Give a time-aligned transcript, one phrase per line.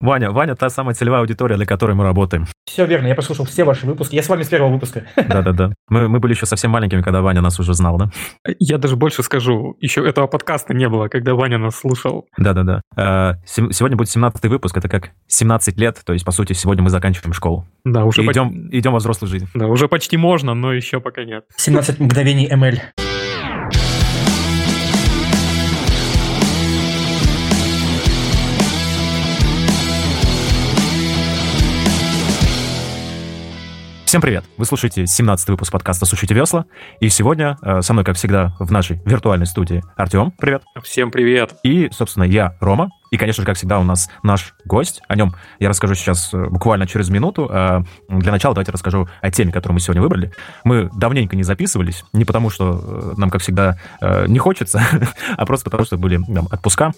[0.00, 2.46] Ваня, Ваня та самая целевая аудитория, для которой мы работаем.
[2.64, 4.14] Все верно, я послушал все ваши выпуски.
[4.14, 5.04] Я с вами с первого выпуска.
[5.16, 5.74] Да-да-да.
[5.90, 8.10] Мы, мы были еще совсем маленькими, когда Ваня нас уже знал, да?
[8.58, 12.26] Я даже больше скажу, еще этого подкаста не было, когда Ваня нас слушал.
[12.38, 12.80] Да-да-да.
[12.96, 16.88] Э, сегодня будет 17-й выпуск, это как 17 лет, то есть, по сути, сегодня мы
[16.88, 17.66] заканчиваем школу.
[17.84, 18.22] Да, уже...
[18.22, 19.48] И идем, идем во взрослую жизнь.
[19.54, 21.44] Да, уже почти можно, но еще пока нет.
[21.56, 22.78] 17 мгновений ML.
[34.10, 34.42] Всем привет!
[34.56, 36.64] Вы слушаете 17 выпуск подкаста «Сушите весла».
[36.98, 40.32] И сегодня э, со мной, как всегда, в нашей виртуальной студии Артем.
[40.32, 40.64] Привет!
[40.82, 41.54] Всем привет!
[41.62, 42.90] И, собственно, я, Рома.
[43.10, 45.02] И, конечно же, как всегда, у нас наш гость.
[45.08, 47.48] О нем я расскажу сейчас э, буквально через минуту.
[47.50, 50.32] А для начала давайте расскажу о теме, которую мы сегодня выбрали.
[50.64, 54.80] Мы давненько не записывались, не потому что э, нам, как всегда, э, не хочется,
[55.36, 56.92] а просто потому что были там, отпуска,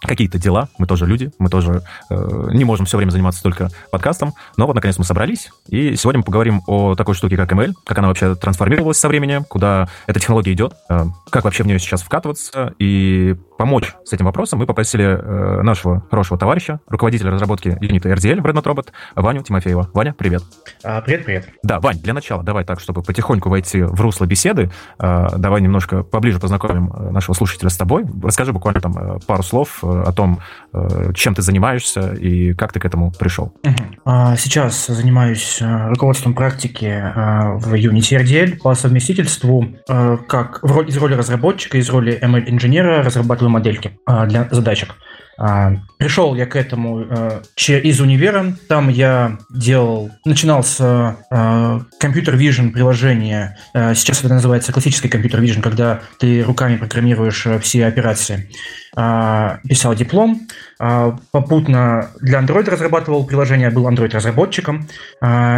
[0.00, 0.68] какие-то дела.
[0.78, 4.34] Мы тоже люди, мы тоже не можем все время заниматься только подкастом.
[4.56, 5.50] Но вот, наконец, мы собрались.
[5.68, 9.44] И сегодня мы поговорим о такой штуке, как ML, как она вообще трансформировалась со временем,
[9.44, 12.74] куда эта технология идет, как вообще в нее сейчас вкатываться.
[12.78, 18.40] И помочь с этим вопросом мы попросили Э, нашего хорошего товарища, руководителя разработки юнита RDL
[18.40, 19.90] в Redmond Robot, Ваню Тимофеева.
[19.92, 20.42] Ваня, привет.
[20.82, 21.48] А, привет, привет.
[21.62, 26.02] Да, Вань, для начала давай так, чтобы потихоньку войти в русло беседы, а, давай немножко
[26.02, 28.04] поближе познакомим э, нашего слушателя с тобой.
[28.22, 30.40] Расскажи буквально там э, пару слов о том,
[31.14, 33.52] чем ты занимаешься и как ты к этому пришел.
[34.04, 36.86] А, сейчас занимаюсь руководством практики
[37.56, 44.48] в Unity RDL по совместительству как из роли разработчика, из роли ML-инженера разрабатываю модельки для
[44.50, 44.94] задачек.
[45.40, 48.56] А, пришел я к этому э, из универа.
[48.68, 51.16] Там я делал, начинал с
[52.00, 53.56] компьютер э, vision приложения.
[53.72, 58.50] Э, сейчас это называется классический компьютер vision, когда ты руками программируешь все операции.
[59.00, 60.48] А, писал диплом.
[60.80, 64.88] А, попутно для Android разрабатывал приложение, был Android-разработчиком.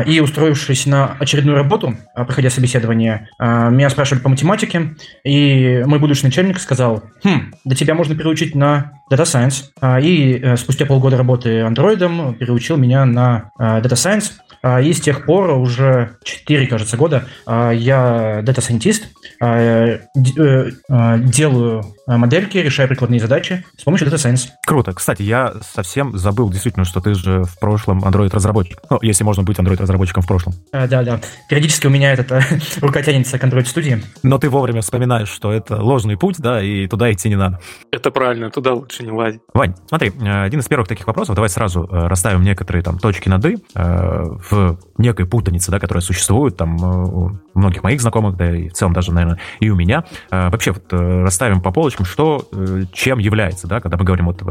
[0.06, 6.58] И устроившись на очередную работу, проходя собеседование, меня спрашивали по математике, и мой будущий начальник
[6.58, 9.64] сказал, хм, да тебя можно переучить на Data Science.
[9.80, 14.32] А, и э, спустя полгода работы андроидом переучил меня на э, Data Science.
[14.62, 19.08] А, и с тех пор уже 4, кажется, года а, я data scientist,
[19.40, 24.48] э, делаю модельки, решаю прикладные задачи с помощью Data Science.
[24.66, 24.92] Круто.
[24.92, 28.78] Кстати, я совсем забыл действительно, что ты же в прошлом Android-разработчик.
[28.90, 30.54] Ну, если можно быть Android-разработчиком в прошлом.
[30.72, 31.20] Да, да.
[31.48, 32.42] Периодически у меня эта
[32.80, 34.02] рука тянется к Android-студии.
[34.22, 37.60] Но ты вовремя вспоминаешь, что это ложный путь, да, и туда идти не надо.
[37.92, 39.40] Это правильно, туда лучше не лазить.
[39.54, 43.58] Вань, смотри, один из первых таких вопросов, давай сразу расставим некоторые там точки над «и»
[43.74, 44.49] в
[44.98, 48.92] некой путанице, да, которая существует там э, у многих моих знакомых, да, и в целом
[48.92, 50.04] даже, наверное, и у меня.
[50.30, 52.46] Э, вообще, вот, э, расставим по полочкам, что
[52.92, 54.42] чем является, да, когда мы говорим вот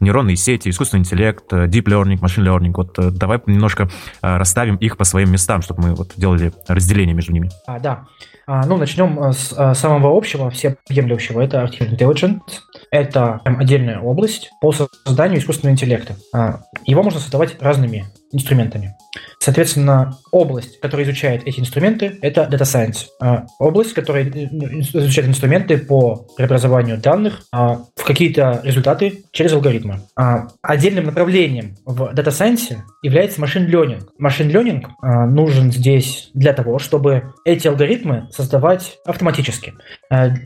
[0.00, 3.88] нейронные сети, искусственный интеллект, deep learning, machine learning, вот давай немножко
[4.20, 7.50] расставим их по своим местам, чтобы мы вот делали разделение между ними.
[7.66, 8.04] А, да.
[8.46, 11.40] А, ну, начнем с самого общего, всеобъемлющего.
[11.40, 12.40] Это Artificial Intelligence.
[12.90, 16.16] Это отдельная область по созданию искусственного интеллекта.
[16.34, 18.96] А, его можно создавать разными инструментами.
[19.38, 23.06] Соответственно, область, которая изучает эти инструменты, это Data Science.
[23.20, 29.52] А область, которая э, ну, изучает инструменты по преобразованию данных а, в какие-то результаты через
[29.52, 30.00] алгоритмы.
[30.16, 34.02] А отдельным направлением в Data Science является Machine Learning.
[34.20, 39.74] Machine Learning нужен здесь для того, чтобы эти алгоритмы создавать автоматически.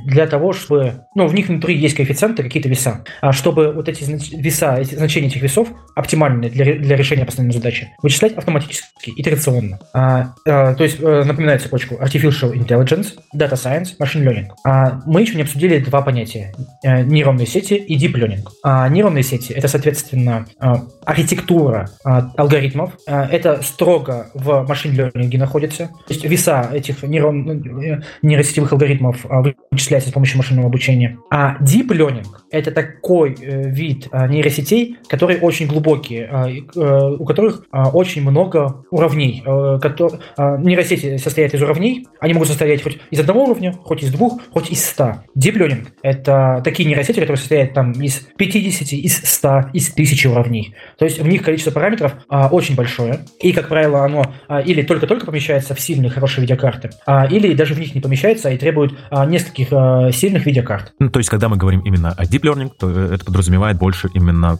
[0.06, 1.04] Для того, чтобы...
[1.14, 3.04] Ну, в них внутри есть коэффициенты, какие-то веса.
[3.30, 4.04] Чтобы вот эти
[4.36, 9.78] веса, эти, значения этих весов оптимальные для, для решения постоянной задачи, вычислять автоматически итерационно.
[9.92, 14.48] А, а, то есть, э, напоминаю цепочку Artificial Intelligence, Data Science, Machine Learning.
[14.64, 16.54] А, мы еще не обсудили два понятия.
[16.84, 18.44] А, нейронные сети и Deep Learning.
[18.62, 22.92] А, нейронные сети— это, соответственно, а, архитектура а, алгоритмов.
[23.06, 25.86] А, это строго в Machine Learning находится.
[26.06, 29.24] То есть веса этих нейрон, ну, нейросетевых алгоритмов
[29.70, 31.18] вычисляются с помощью машинного обучения.
[31.30, 36.28] А Deep Learning— это такой э, вид нейросетей, которые очень глубокие,
[36.76, 39.42] э, у которых очень много уровней.
[39.46, 42.06] Э, которые, э, нейросети состоят из уровней.
[42.20, 45.24] Они могут состоять хоть из одного уровня, хоть из двух, хоть из ста.
[45.36, 50.74] Deep Learning— это такие нейросети, которые состоят там из 50, из 100, из 1000 уровней.
[50.98, 53.20] То есть в них количество параметров а, очень большое.
[53.40, 57.74] И, как правило, оно а, или только-только помещается в сильные, хорошие видеокарты, а, или даже
[57.74, 60.92] в них не помещается и требует а, нескольких а, сильных видеокарт.
[60.98, 64.08] Ну, то есть, когда мы говорим именно о Deep Learning, то э, это подразумевает больше
[64.14, 64.58] именно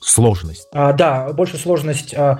[0.00, 0.68] сложность.
[0.72, 2.39] А, да, больше сложность а,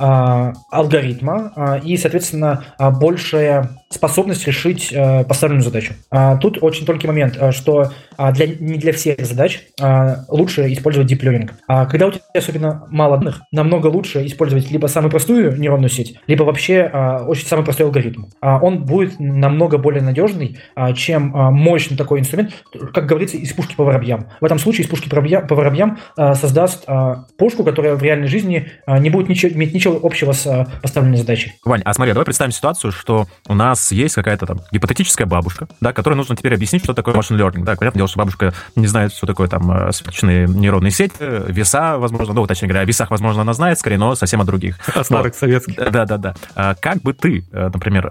[0.00, 5.94] алгоритма а, и, соответственно, а, большая способность решить э, поставленную задачу.
[6.12, 10.72] А, тут очень тонкий момент, э, что а, для, не для всех задач а, лучше
[10.72, 11.50] использовать deep learning.
[11.66, 16.16] А когда у тебя особенно мало данных, намного лучше использовать либо самую простую нейронную сеть,
[16.28, 18.26] либо вообще а, очень самый простой алгоритм.
[18.40, 22.52] А, он будет намного более надежный, а, чем а, мощный такой инструмент,
[22.94, 24.28] как говорится, из пушки по воробьям.
[24.40, 28.70] В этом случае из пушки по воробьям, а, создаст а, пушку, которая в реальной жизни
[28.86, 31.54] а, не будет ничего, иметь ничего общего с а, поставленной задачей.
[31.64, 35.92] Вань, а смотри, давай представим ситуацию, что у нас есть какая-то там гипотетическая бабушка, да,
[35.92, 37.64] которой нужно теперь объяснить, что такое machine learning.
[37.64, 41.98] Да, понятное дело, что бабушка не знает, что такое там э, спичечные нейронные сети, веса,
[41.98, 44.78] возможно, ну, точнее говоря, о весах, возможно, она знает, скорее, но совсем о других.
[44.94, 45.76] О старых советских.
[45.76, 46.34] Да-да-да.
[46.54, 48.06] А как бы ты, например,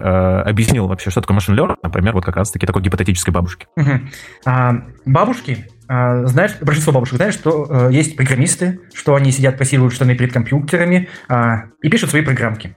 [0.46, 3.66] объяснил вообще, что такое machine learning, например, вот как раз-таки такой гипотетической бабушки?
[4.44, 9.92] А, бабушки а, знаешь, большинство бабушек знают, что э, есть программисты, что они сидят, пассируют
[9.92, 11.34] штаны перед компьютерами э,
[11.82, 12.76] и пишут свои программки.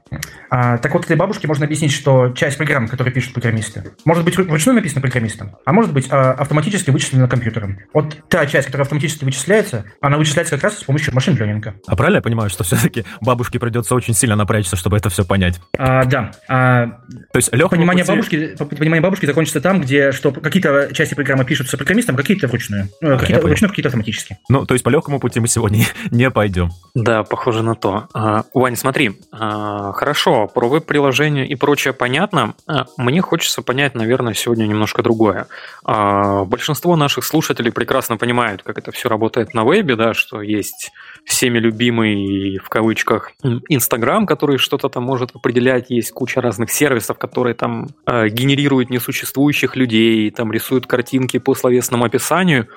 [0.50, 4.36] А, так вот, этой бабушке можно объяснить, что часть программ, которые пишут программисты, может быть
[4.38, 7.80] вручную написана программистом, а может быть а, автоматически вычислена компьютером.
[7.94, 11.76] Вот та часть, которая автоматически вычисляется, она вычисляется как раз с помощью машин ленинга.
[11.86, 15.60] А правильно я понимаю, что все-таки бабушке придется очень сильно напрячься, чтобы это все понять?
[15.78, 16.32] А, да.
[16.48, 16.88] А,
[17.32, 18.12] То есть легкого понимание, пути...
[18.16, 22.90] бабушки, понимание бабушки закончится там, где что какие-то части программы пишутся программистом, какие-то вручную.
[23.04, 24.38] Ну, какие-то вручную, какие-то автоматически.
[24.48, 26.70] Ну, то есть по легкому пути мы сегодня не пойдем.
[26.96, 28.08] Да, похоже на то.
[28.14, 32.56] А, Вань, смотри, а, хорошо, про веб-приложение и прочее понятно.
[32.66, 35.48] А, мне хочется понять, наверное, сегодня немножко другое.
[35.84, 40.92] Большинство наших слушателей прекрасно понимают, как это все работает на вебе, да, что есть
[41.26, 43.32] всеми любимый, в кавычках,
[43.68, 49.76] Инстаграм, который что-то там может определять, есть куча разных сервисов, которые там э, генерируют несуществующих
[49.76, 52.68] людей, там рисуют картинки по словесному описанию,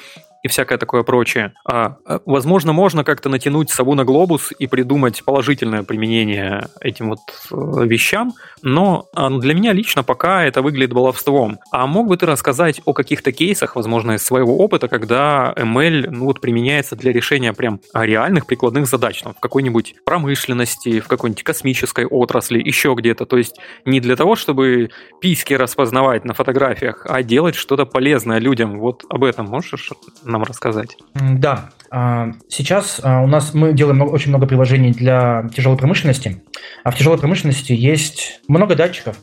[0.42, 1.52] и всякое такое прочее.
[1.64, 7.20] А, э, возможно, можно как-то натянуть сову на глобус и придумать положительное применение этим вот
[7.50, 11.58] э, вещам, но а, ну, для меня лично пока это выглядит баловством.
[11.70, 16.24] А мог бы ты рассказать о каких-то кейсах, возможно, из своего опыта, когда ML ну,
[16.26, 22.06] вот, применяется для решения прям реальных прикладных задач, там, в какой-нибудь промышленности, в какой-нибудь космической
[22.06, 23.26] отрасли, еще где-то.
[23.26, 24.90] То есть не для того, чтобы
[25.20, 28.78] письки распознавать на фотографиях, а делать что-то полезное людям.
[28.78, 29.90] Вот об этом можешь
[30.26, 30.96] нам рассказать?
[31.14, 31.70] Да.
[31.90, 36.43] А, сейчас а, у нас мы делаем очень много приложений для тяжелой промышленности.
[36.82, 39.17] А в тяжелой промышленности есть много датчиков.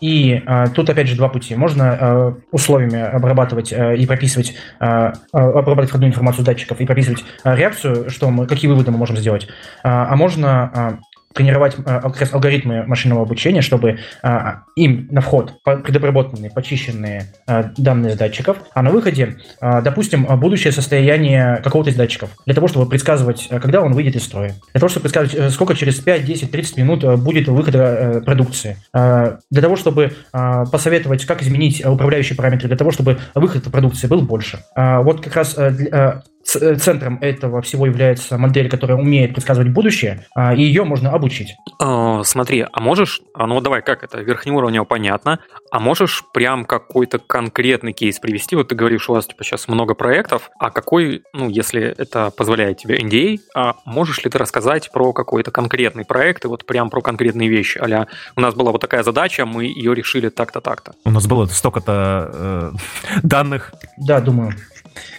[0.00, 0.42] И
[0.74, 1.54] тут, опять же, два пути.
[1.54, 8.68] Можно условиями обрабатывать и прописывать, обрабатывать входную информацию датчиков и прописывать реакцию, что мы, какие
[8.68, 9.48] выводы мы можем сделать.
[9.82, 11.00] А можно
[11.38, 12.00] тренировать э,
[12.32, 14.38] алгоритмы машинного обучения, чтобы э,
[14.76, 21.60] им на вход предобработанные, почищенные э, данные с датчиков, а на выходе, допустим, будущее состояние
[21.64, 25.04] какого-то из датчиков, для того, чтобы предсказывать, когда он выйдет из строя, для того, чтобы
[25.04, 31.42] предсказывать, сколько через 5, 10, 30 минут будет выхода продукции, для того, чтобы посоветовать, как
[31.42, 34.60] изменить управляющие параметры, для того, чтобы выход продукции был больше.
[34.76, 40.62] Вот как раз Э, центром этого всего является модель, которая умеет предсказывать будущее, а, и
[40.62, 41.54] ее можно обучить.
[41.78, 45.40] А, смотри, а можешь, а, ну давай, как это, верхнеуровнево понятно,
[45.70, 48.56] а можешь прям какой-то конкретный кейс привести?
[48.56, 52.78] Вот ты говоришь, у вас типа сейчас много проектов, а какой, ну если это позволяет
[52.78, 57.02] тебе NDA, а можешь ли ты рассказать про какой-то конкретный проект и вот прям про
[57.02, 57.78] конкретные вещи?
[57.78, 58.06] Аля,
[58.36, 60.94] у нас была вот такая задача, мы ее решили так-то, так-то.
[61.04, 62.72] У нас было столько-то э,
[63.22, 63.74] данных.
[63.98, 64.54] Да, думаю.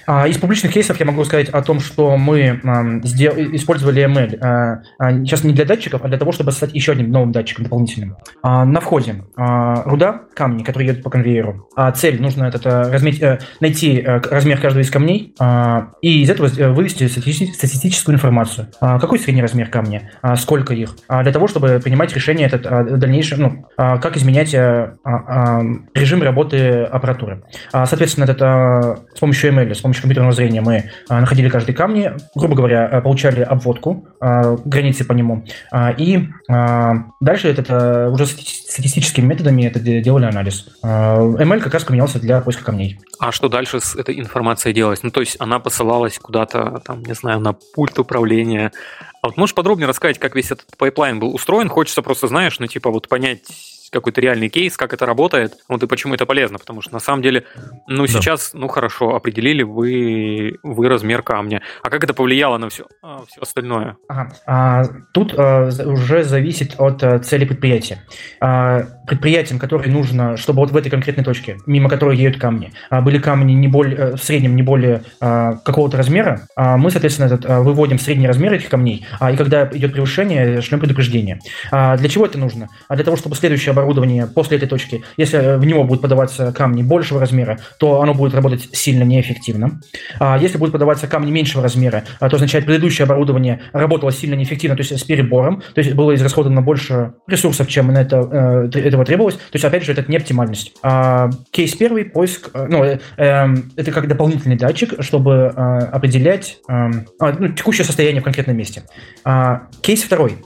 [0.09, 2.59] А, из публичных кейсов я могу сказать о том, что мы
[3.53, 7.11] использовали ML а, а, сейчас не для датчиков, а для того, чтобы стать еще одним
[7.11, 8.17] новым датчиком дополнительным.
[8.41, 11.69] На входе руда, камни, которые едут по конвейеру.
[11.95, 15.35] Цель нужно этот, разметь, э, найти э, размер каждого из камней
[16.01, 18.69] и из этого вывести статистическую информацию.
[18.79, 24.17] Какой средний размер камня, сколько их, для того, чтобы принимать решение этот, дальнейшем, ну, как
[24.17, 24.95] изменять э,
[25.93, 27.43] режим работы аппаратуры.
[27.71, 32.55] Соответственно, это с помощью ML, с помощью компьютерного зрения мы а, находили каждый камни, грубо
[32.55, 35.45] говоря, а, получали обводку, а, границы по нему,
[35.97, 36.27] и
[37.19, 40.67] дальше это уже статистическими методами это делали анализ.
[40.83, 42.99] ML как раз применялся для поиска камней.
[43.19, 45.03] А что дальше с этой информацией делалось?
[45.03, 48.71] Ну, то есть она посылалась куда-то, там, не знаю, на пульт управления.
[49.21, 51.67] А вот можешь подробнее рассказать, как весь этот pipeline был устроен?
[51.67, 53.41] Хочется просто, знаешь, ну, типа, вот понять
[53.91, 57.21] какой-то реальный кейс, как это работает, вот и почему это полезно, потому что на самом
[57.21, 57.45] деле,
[57.87, 58.07] ну, да.
[58.07, 63.23] сейчас, ну, хорошо, определили вы, вы размер камня, а как это повлияло на все, а,
[63.27, 63.97] все остальное?
[64.07, 64.31] Ага.
[64.45, 68.03] А, тут а, уже зависит от а, цели предприятия.
[68.39, 73.17] А, предприятиям, которые нужно, чтобы вот в этой конкретной точке, мимо которой едут камни, были
[73.17, 78.53] камни не более, в среднем не более какого-то размера, мы, соответственно, этот, выводим средний размер
[78.53, 81.39] этих камней, и когда идет превышение, шлем предупреждение.
[81.71, 82.69] Для чего это нужно?
[82.89, 87.19] Для того, чтобы следующее оборудование после этой точки, если в него будут подаваться камни большего
[87.19, 89.81] размера, то оно будет работать сильно неэффективно.
[90.39, 94.97] Если будут подаваться камни меньшего размера, то означает, предыдущее оборудование работало сильно неэффективно, то есть
[94.97, 99.35] с перебором, то есть было израсходовано больше ресурсов, чем на это, э, этого требовалось.
[99.35, 100.73] То есть, опять же, это не оптимальность.
[100.83, 106.59] А, кейс первый, поиск, э, ну, э, э, это как дополнительный датчик, чтобы э, определять
[106.67, 106.89] э,
[107.19, 108.83] ну, текущее состояние в конкретном месте.
[109.23, 110.37] А, кейс второй.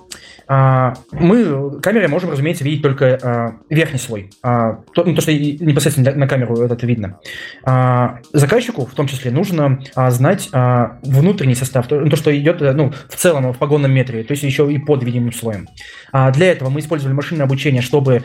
[0.48, 4.30] А, мы камерой можем, разумеется, видеть только а, верхний слой.
[4.42, 7.20] А, то, ну, то, что непосредственно на камеру это видно.
[8.34, 10.50] Заказчику, в том числе, нужно знать
[11.04, 14.72] внутренний состав, то, то, что идет ну, в целом в погонном метре, то есть еще
[14.72, 15.68] и под видимым слоем.
[16.12, 18.24] Для этого мы использовали машинное обучение, чтобы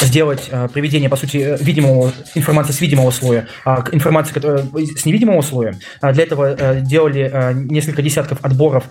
[0.00, 5.74] сделать приведение, по сути, видимого информации с видимого слоя к информации которая, с невидимого слоя.
[6.00, 8.84] Для этого делали несколько десятков отборов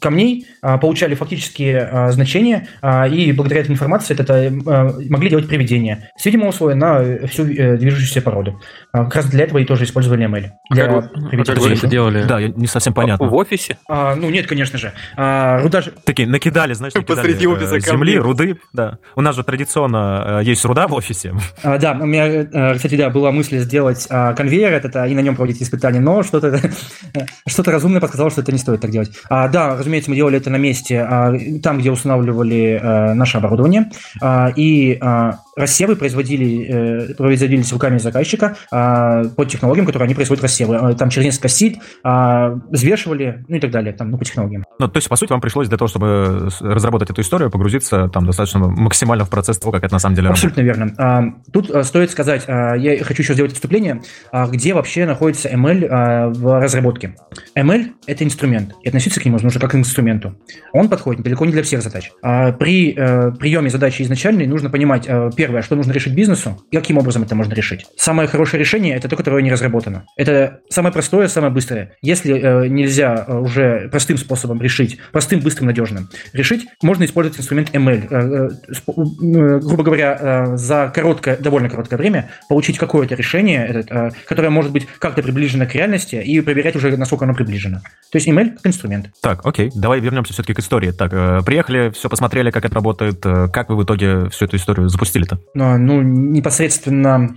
[0.00, 5.48] камней, получали фактически статические а, значения, а, и благодаря этой информации это, а, могли делать
[5.48, 8.60] приведение с видимого слоя на всю э, движущуюся породу.
[8.92, 10.50] А, как раз для этого и тоже использовали ML.
[10.70, 12.24] Для как, вы, как вы это делали?
[12.24, 13.28] Да, не совсем понятно.
[13.28, 13.78] В офисе?
[13.88, 14.92] А, ну нет, конечно же.
[15.16, 15.92] А, руда же...
[16.04, 18.26] Такие накидали, значит, накидали Посреди офиса земли, камни.
[18.26, 18.56] руды.
[18.72, 18.98] Да.
[19.14, 21.34] У нас же традиционно э, есть руда в офисе.
[21.62, 25.20] А, да, у меня, э, кстати, да, была мысль сделать а, конвейер этот, и на
[25.20, 26.58] нем проводить испытания, но что-то
[27.46, 29.10] что разумное подсказало, что это не стоит так делать.
[29.28, 33.90] А, да, разумеется, мы делали это на месте, а, там, где устанавливали а, наше оборудование,
[34.20, 40.42] а, и а, рассевы производили, э, производились руками заказчика а, под технологиям, которые они производят
[40.42, 40.76] рассевы.
[40.76, 44.64] А, там через несколько сит а, взвешивали, ну и так далее, там, ну, по технологиям.
[44.78, 48.26] Ну, то есть, по сути, вам пришлось для того, чтобы разработать эту историю, погрузиться там
[48.26, 50.96] достаточно максимально в процесс того, как это на самом деле Абсолютно работает.
[50.98, 51.34] верно.
[51.52, 54.02] Тут а, стоит сказать, я хочу еще сделать вступление,
[54.48, 57.16] где вообще находится ML в разработке.
[57.56, 60.36] ML– это инструмент, и относиться к нему нужно как к инструменту.
[60.72, 62.12] Он подходит далеко не для всех задач.
[62.20, 66.98] При а, приеме задачи изначальной нужно понимать, а, первое, что нужно решить бизнесу, и каким
[66.98, 67.86] образом это можно решить.
[67.96, 70.04] Самое хорошее решение– это то, которое не разработано.
[70.16, 71.92] Это самое простое, самое быстрое.
[72.02, 77.70] Если э, нельзя э, уже простым способом решить, простым, быстрым, надежным решить, можно использовать инструмент
[77.70, 78.08] ML.
[78.10, 83.90] Э, э, э, грубо говоря, э, за короткое, довольно короткое время получить какое-то решение, этот,
[83.92, 87.82] э, которое может быть как-то приближено к реальности, и проверять уже, насколько оно приближено.
[88.10, 89.10] То есть ML как инструмент.
[89.22, 90.90] Так, окей, давай вернемся все-таки к истории.
[90.90, 93.24] Так, э, приехали, все посмотрели, как это работает.
[93.24, 95.35] Э, как вы в итоге всю эту историю запустили-то?
[95.54, 97.36] Ну, непосредственно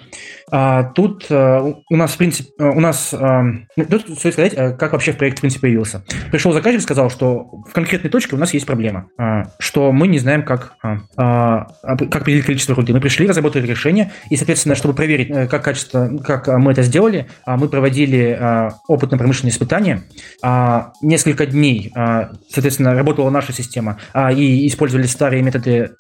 [0.52, 4.54] а, тут а, у нас, в принципе, а, у нас, а, ну, тут стоит сказать,
[4.56, 6.04] а, как вообще проект, в принципе, появился.
[6.32, 10.20] Пришел заказчик, сказал, что в конкретной точке у нас есть проблема, а, что мы не
[10.20, 12.94] знаем, как, а, а, как определить количество руды.
[12.94, 17.28] Мы пришли, разработали решение, и, соответственно, чтобы проверить, э, как качество, как мы это сделали,
[17.46, 20.04] мы проводили а, опытно-промышленные испытания.
[20.42, 25.92] А, несколько дней, а, соответственно, работала наша система, а, и использовали старые методы,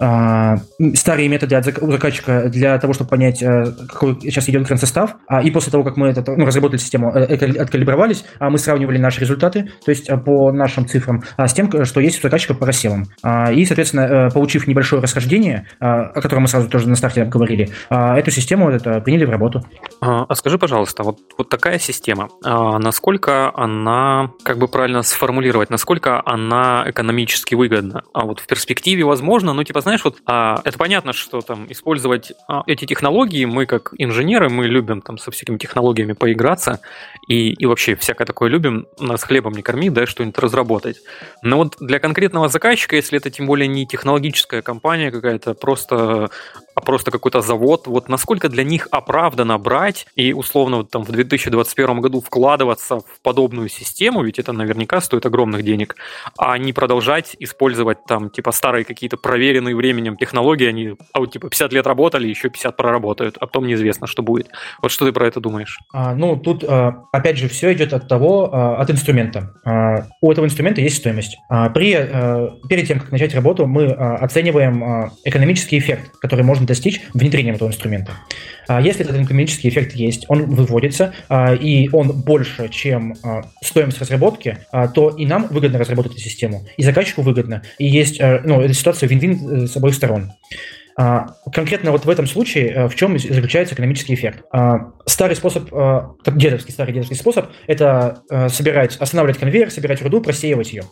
[0.00, 0.58] а,
[0.94, 5.16] старые методы от у заказчика для того, чтобы понять, э, какой сейчас идет состав.
[5.26, 8.98] А, и после того, как мы это, ну, разработали систему, э, откалибровались, а мы сравнивали
[8.98, 12.54] наши результаты, то есть э, по нашим цифрам, а, с тем, что есть у заказчика
[12.54, 13.06] по рассевам.
[13.22, 18.30] А, и, соответственно, получив небольшое расхождение, о котором мы сразу тоже на старте говорили, эту
[18.30, 19.64] систему это, приняли в работу.
[20.00, 26.84] А, скажи, пожалуйста, вот, вот такая система, насколько она, как бы правильно сформулировать, насколько она
[26.86, 28.02] экономически выгодна?
[28.12, 32.32] А вот в перспективе возможно, ну, типа, знаешь, вот это понятно, что там использовать
[32.66, 33.44] эти технологии.
[33.46, 36.80] Мы как инженеры, мы любим там со всякими технологиями поиграться.
[37.28, 41.00] И, и вообще всякое такое любим, нас хлебом не корми, да, что-нибудь разработать.
[41.42, 46.30] Но вот для конкретного заказчика, если это тем более не технологическая компания какая-то, просто
[46.74, 51.10] а просто какой-то завод, вот насколько для них оправдано брать и условно вот там в
[51.10, 55.96] 2021 году вкладываться в подобную систему, ведь это наверняка стоит огромных денег,
[56.38, 61.48] а не продолжать использовать там типа старые какие-то проверенные временем технологии, они а вот типа
[61.48, 64.48] 50 лет работали, еще 50 проработают, а потом неизвестно, что будет.
[64.82, 65.78] Вот что ты про это думаешь?
[65.92, 69.54] А, ну, тут, а, опять же, все идет от того, а, от инструмента.
[69.64, 71.36] А, у этого инструмента есть стоимость.
[71.74, 71.92] При,
[72.68, 77.68] перед тем, как начать работу, мы оцениваем экономический эффект, который можно можно достичь внедрением этого
[77.68, 78.12] инструмента.
[78.66, 84.00] А если этот экономический эффект есть, он выводится, а, и он больше, чем а, стоимость
[84.00, 84.58] разработки,
[84.94, 89.08] то и нам выгодно разработать эту систему, и заказчику выгодно, и есть, ну, эта ситуация
[89.08, 90.32] вин-вин э, с обоих сторон.
[90.96, 94.44] Конкретно вот в этом случае в чем заключается экономический эффект?
[95.06, 95.68] Старый способ,
[96.26, 100.84] дедовский, старый дедовский способ, это собирать, останавливать конвейер, собирать руду, просеивать ее.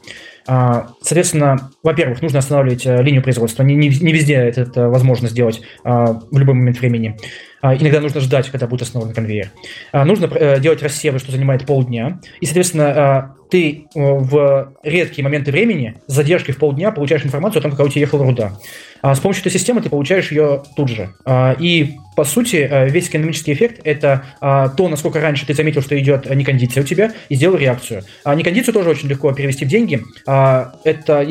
[0.44, 3.62] Соответственно, во-первых, нужно останавливать линию производства.
[3.62, 7.16] Не, не, не везде это, возможно сделать в любой момент времени.
[7.62, 9.50] Иногда нужно ждать, когда будет остановлен конвейер.
[9.92, 12.20] Нужно э, делать рассевы, что занимает полдня.
[12.40, 17.62] И, соответственно, ты э, в редкие моменты времени с задержкой в полдня получаешь информацию о
[17.62, 18.54] том, какая у тебя ехала руда.
[19.02, 21.10] А с помощью этой системы ты получаешь ее тут же.
[21.26, 25.82] А, и по сути, э, весь экономический эффект– это а, то, насколько раньше ты заметил,
[25.82, 28.04] что идет некондиция у тебя, и сделал реакцию.
[28.22, 30.02] А некондицию тоже очень легко перевести в деньги.
[30.24, 31.26] Это,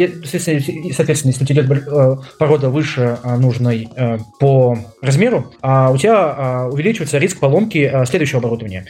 [0.96, 3.88] соответственно, если у тебя идет э, порода выше нужной
[4.40, 8.86] по размеру, у тебя увеличивается риск поломки следующего оборудования.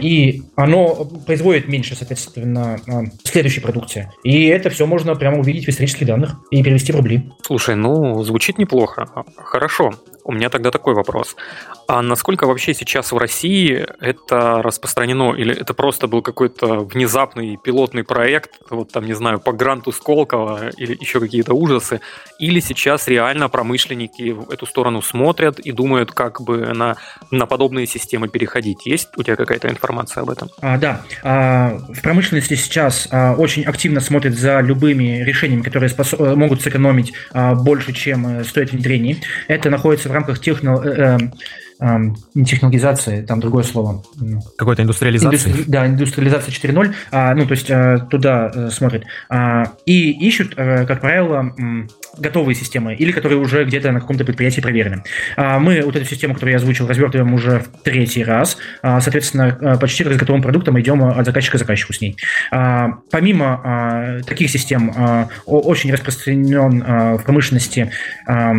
[0.00, 4.10] И оно производит меньше, соответственно, на, на следующей продукции.
[4.24, 7.30] И это все можно прямо увидеть в исторических данных и перевести в рубли.
[7.42, 9.08] Слушай, ну, звучит неплохо.
[9.36, 9.92] Хорошо.
[10.24, 11.36] У меня тогда такой вопрос.
[11.88, 15.34] А насколько вообще сейчас в России это распространено?
[15.34, 20.70] Или это просто был какой-то внезапный пилотный проект, вот там, не знаю, по гранту Сколково
[20.76, 22.00] или еще какие-то ужасы?
[22.38, 26.96] Или сейчас реально промышленники в эту сторону смотрят и думают, как бы на,
[27.30, 28.86] на подобные системы переходить?
[28.86, 30.50] Есть у тебя какая-то информация об этом?
[30.60, 31.02] А, да.
[31.24, 37.12] А, в промышленности сейчас а, очень активно смотрят за любыми решениями, которые спос- могут сэкономить
[37.32, 39.16] а, больше, чем э, стоит внедрение.
[39.48, 41.18] Это находится в рамках техно, э,
[41.80, 41.98] э,
[42.34, 44.02] не технологизации, там другое слово.
[44.56, 45.50] Какой-то индустриализации?
[45.50, 49.04] Индустри, да, индустриализация 4.0, а, ну, то есть а, туда а, смотрят.
[49.28, 51.52] А, и ищут, а, как правило,
[52.18, 55.02] готовые системы или которые уже где-то на каком-то предприятии проверены.
[55.36, 58.58] А, мы вот эту систему, которую я озвучил, развертываем уже в третий раз.
[58.82, 62.16] А, соответственно, почти как с готовым продуктом идем от заказчика к заказчику с ней.
[62.50, 67.90] А, помимо а, таких систем, а, очень распространен а, в промышленности
[68.26, 68.54] а,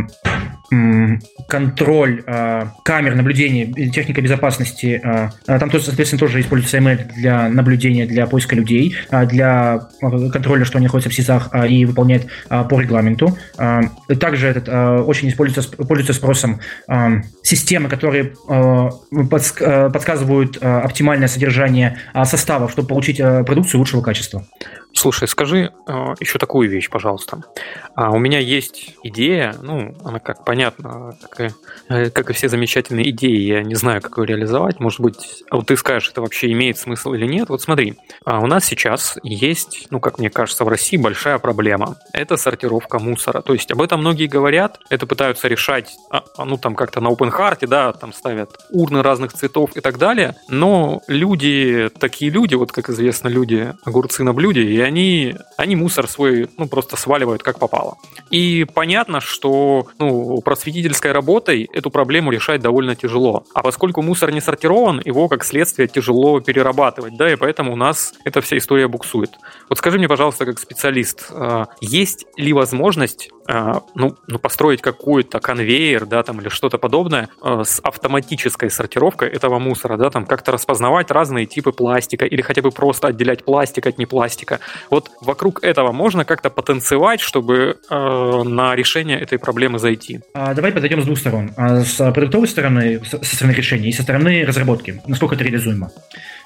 [1.48, 5.02] контроль э, камер наблюдения, техника безопасности.
[5.04, 10.88] Э, там, соответственно, тоже используется ML для наблюдения, для поиска людей, для контроля, что они
[10.88, 13.38] находятся в СИЗах и выполняют по регламенту.
[14.20, 14.68] Также этот
[15.08, 16.60] очень используется, пользуется спросом
[17.42, 18.34] системы, которые
[19.30, 24.46] подск, подсказывают оптимальное содержание составов, чтобы получить продукцию лучшего качества.
[24.96, 27.42] Слушай, скажи э, еще такую вещь, пожалуйста.
[27.96, 31.54] А, у меня есть идея, ну, она как понятно, как и,
[31.90, 34.80] э, как и все замечательные идеи, я не знаю, как ее реализовать.
[34.80, 37.50] Может быть, вот ты скажешь, это вообще имеет смысл или нет.
[37.50, 41.98] Вот смотри, а у нас сейчас есть, ну, как мне кажется, в России большая проблема.
[42.14, 43.42] Это сортировка мусора.
[43.42, 47.08] То есть об этом многие говорят, это пытаются решать, а, а ну, там как-то на
[47.08, 50.36] OpenHeart, да, там ставят урны разных цветов и так далее.
[50.50, 56.08] Но люди, такие люди, вот как известно, люди огурцы на блюде, и они, они мусор
[56.08, 57.98] свой ну, просто сваливают как попало.
[58.30, 63.46] И понятно, что ну, просветительской работой эту проблему решать довольно тяжело.
[63.54, 68.14] А поскольку мусор не сортирован, его как следствие тяжело перерабатывать, да, и поэтому у нас
[68.26, 69.32] эта вся история буксует.
[69.70, 75.40] Вот скажи мне, пожалуйста, как специалист, а, есть ли возможность а, ну, ну, построить какой-то
[75.40, 80.54] конвейер, да, там, или что-то подобное а, с автоматической сортировкой этого мусора, да, там, как-то
[80.54, 84.60] распознавать разные типы пластика или хотя бы просто отделять пластик от непластика.
[84.90, 90.22] Вот вокруг этого можно как-то потанцевать, чтобы э, на решение этой проблемы зайти?
[90.34, 91.52] А, давай подойдем с двух сторон.
[91.58, 95.02] А, с продуктовой стороны, со стороны решения, и со стороны разработки.
[95.08, 95.92] Насколько это реализуемо.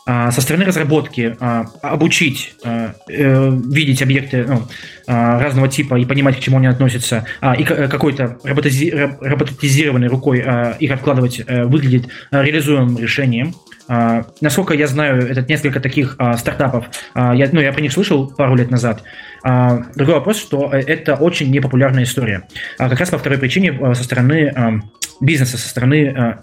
[0.10, 4.64] А, со стороны разработки а, обучить а, э, видеть объекты ну,
[5.06, 7.26] разного типа и понимать, к чему они относятся,
[7.58, 10.46] и какой-то роботизированной рукой
[10.80, 13.54] их откладывать выглядит реализуемым решением.
[13.88, 16.86] Насколько я знаю, это несколько таких стартапов.
[17.16, 19.04] Я, ну, я про них слышал пару лет назад.
[19.96, 22.48] Другой вопрос, что э, это очень непопулярная история.
[22.78, 24.82] Как раз по второй причине со стороны
[25.22, 26.38] бизнеса, со стороны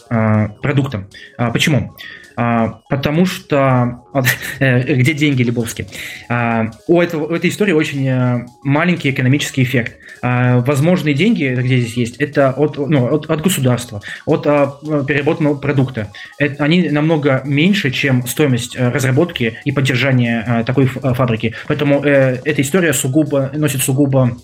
[0.62, 1.06] продукта.
[1.52, 1.94] Почему?
[2.36, 5.86] А, потому что где деньги Лебовски?
[6.28, 9.96] А, у, этого, у этой истории очень э, маленький экономический эффект.
[10.22, 16.12] А, возможные деньги, где здесь есть, это от, ну, от, от государства, от переработанного продукта.
[16.38, 21.54] Это, они намного меньше, чем стоимость э, разработки и поддержания такой фабрики.
[21.66, 24.36] Поэтому эта история сугубо носит сугубо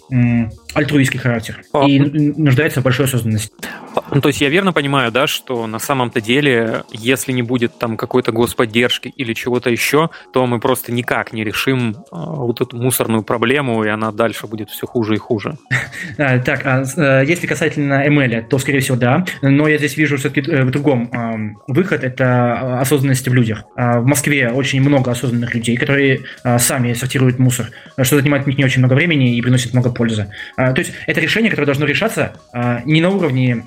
[0.75, 3.51] альтруистский характер а, и нуждается в большой осознанности.
[4.13, 7.97] Ну, то есть я верно понимаю, да, что на самом-то деле, если не будет там
[7.97, 13.85] какой-то господдержки или чего-то еще, то мы просто никак не решим вот эту мусорную проблему,
[13.85, 15.57] и она дальше будет все хуже и хуже.
[16.17, 19.25] Так, а э, если касательно ML, то, скорее всего, да.
[19.43, 21.11] Но я здесь вижу все-таки э, в другом
[21.67, 23.65] выход– это осознанность в людях.
[23.77, 26.21] В Москве очень много осознанных людей, которые
[26.59, 27.71] сами сортируют мусор,
[28.01, 30.29] что занимает у них не очень много времени и приносит много пользы.
[30.57, 32.33] То есть это решение, которое должно решаться
[32.85, 33.63] не на уровне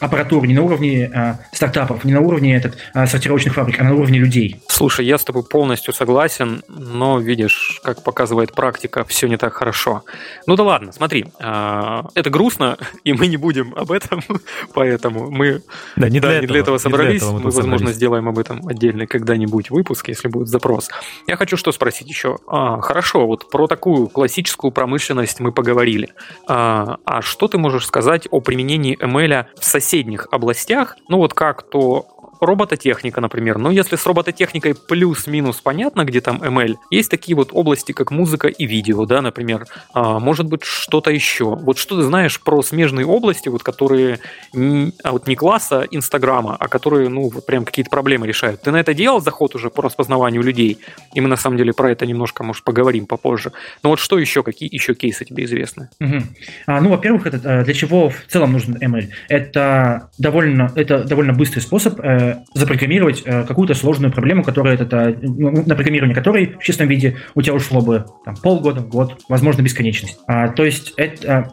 [0.00, 1.10] аппаратуры, не на уровне
[1.52, 4.60] стартапов, не на уровне этот, сортировочных фабрик, а на уровне людей.
[4.68, 10.04] Слушай, я с тобой полностью согласен, но видишь, как показывает практика, все не так хорошо.
[10.46, 14.22] Ну да ладно, смотри, это грустно, и мы не будем об этом,
[14.74, 15.62] поэтому мы
[15.96, 17.20] да, не, для, да, этого, не для этого собрались.
[17.20, 17.96] Для этого мы, мы возможно, собрались.
[17.96, 20.90] сделаем об этом отдельный когда-нибудь выпуск, если будет запрос.
[21.26, 22.38] Я хочу что спросить еще.
[22.46, 26.12] А, хорошо, вот про такую классическую промышленность мы поговорили.
[26.46, 30.96] А, а что ты можешь сказать о применении ML в соседних областях?
[31.08, 32.11] Ну вот как то
[32.42, 33.58] робототехника, например.
[33.58, 38.48] Но если с робототехникой плюс-минус понятно, где там ML, есть такие вот области, как музыка
[38.48, 39.66] и видео, да, например.
[39.94, 41.54] А, может быть, что-то еще.
[41.54, 44.18] Вот что ты знаешь про смежные области, вот которые
[44.52, 48.62] не, а вот не класса Инстаграма, а которые, ну, вот прям какие-то проблемы решают.
[48.62, 50.78] Ты на это делал заход уже по распознаванию людей?
[51.14, 53.52] И мы, на самом деле, про это немножко, может, поговорим попозже.
[53.82, 55.88] Но вот что еще, какие еще кейсы тебе известны?
[56.00, 56.22] Угу.
[56.66, 59.08] А, ну, во-первых, это, э, для чего в целом нужен ML?
[59.28, 65.50] Это довольно, это довольно быстрый способ э, запрограммировать э, какую-то сложную проблему, которая это, ну,
[65.50, 70.18] на программирование которой в чистом виде у тебя ушло бы там, полгода, год, возможно, бесконечность.
[70.26, 71.44] А, то есть это э,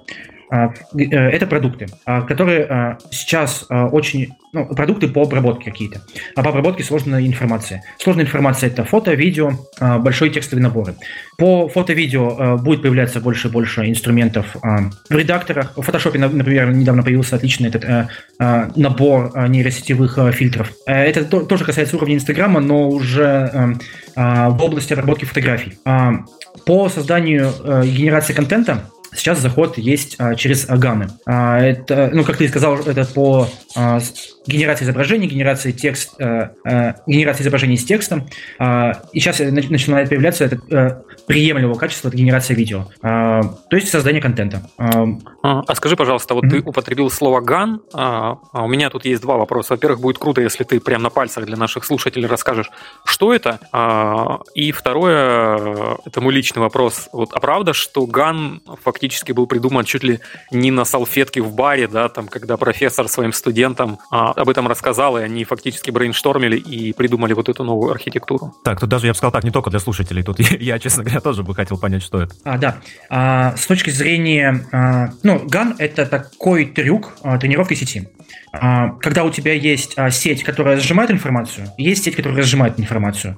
[0.49, 4.33] это продукты, а, которые а, сейчас очень...
[4.51, 6.01] Ну, продукты по обработке какие-то.
[6.35, 7.83] А по обработке сложная информация.
[7.99, 10.95] Сложная информация– это фото, видео, большой текстовые наборы.
[11.37, 15.77] По фото-видео будет появляться больше и больше инструментов в редакторах.
[15.77, 18.09] В Photoshop, например, недавно появился отличный этот
[18.39, 20.73] набор нейросетевых фильтров.
[20.87, 23.77] Это тоже касается уровня Инстаграма, но уже
[24.15, 25.77] в области обработки фотографий.
[26.65, 27.51] По созданию
[27.85, 31.09] и генерации контента Сейчас заход есть а, через ганы.
[31.25, 33.99] А, это, ну, как ты сказал, это по а,
[34.45, 38.27] генерации изображений, генерации текст, а, а, генерации изображений с текстом.
[38.59, 42.87] А, и сейчас начинает появляться это а, приемлемого качества, это генерация видео.
[43.03, 44.67] А, то есть создание контента.
[44.79, 45.05] А,
[45.43, 46.49] а скажи, пожалуйста, вот mm-hmm.
[46.49, 47.81] ты употребил слово ган.
[47.93, 49.73] А, а у меня тут есть два вопроса.
[49.75, 52.71] Во-первых, будет круто, если ты прямо на пальцах для наших слушателей расскажешь,
[53.05, 53.59] что это.
[53.71, 57.09] А, и второе, это мой личный вопрос.
[57.13, 61.87] Вот, а правда, что ган фактически был придуман чуть ли не на салфетке в баре,
[61.87, 66.91] да, там, когда профессор своим студентам а, об этом рассказал, и они фактически брейнштормили и
[66.91, 68.55] придумали вот эту новую архитектуру.
[68.63, 71.18] Так, тут даже, я бы сказал так, не только для слушателей, тут я честно говоря,
[71.21, 72.35] тоже бы хотел понять, что это.
[72.43, 72.77] А, да.
[73.09, 74.65] А, с точки зрения...
[74.71, 78.07] А, ну, GAN— это такой трюк а, тренировки сети.
[78.51, 83.37] А, когда у тебя есть а, сеть, которая сжимает информацию, есть сеть, которая разжимает информацию.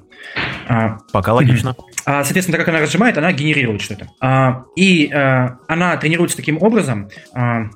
[0.68, 1.76] А, Пока логично.
[2.04, 4.64] Соответственно, так как она разжимает, она генерирует что-то.
[4.76, 7.08] И она тренируется таким образом,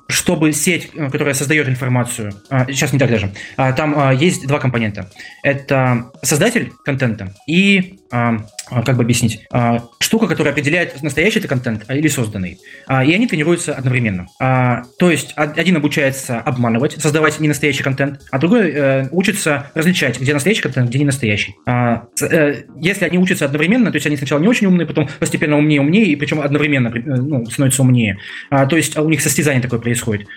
[0.09, 2.33] чтобы сеть, которая создает информацию,
[2.67, 5.09] сейчас не так даже, там есть два компонента.
[5.43, 8.37] Это создатель контента и а,
[8.85, 12.59] как бы объяснить, а, штука, которая определяет, настоящий это контент а, или созданный.
[12.89, 14.27] И они тренируются одновременно.
[14.39, 20.61] То есть один обучается обманывать, создавать ненастоящий контент, а другой э, учится различать, где настоящий
[20.61, 21.55] контент, где не настоящий.
[21.67, 25.81] Э, если они учатся одновременно, то есть они сначала не очень умные, потом постепенно умнее,
[25.81, 30.27] умнее, и причем одновременно э, ну, становятся умнее, то есть у них состязание такое происходит,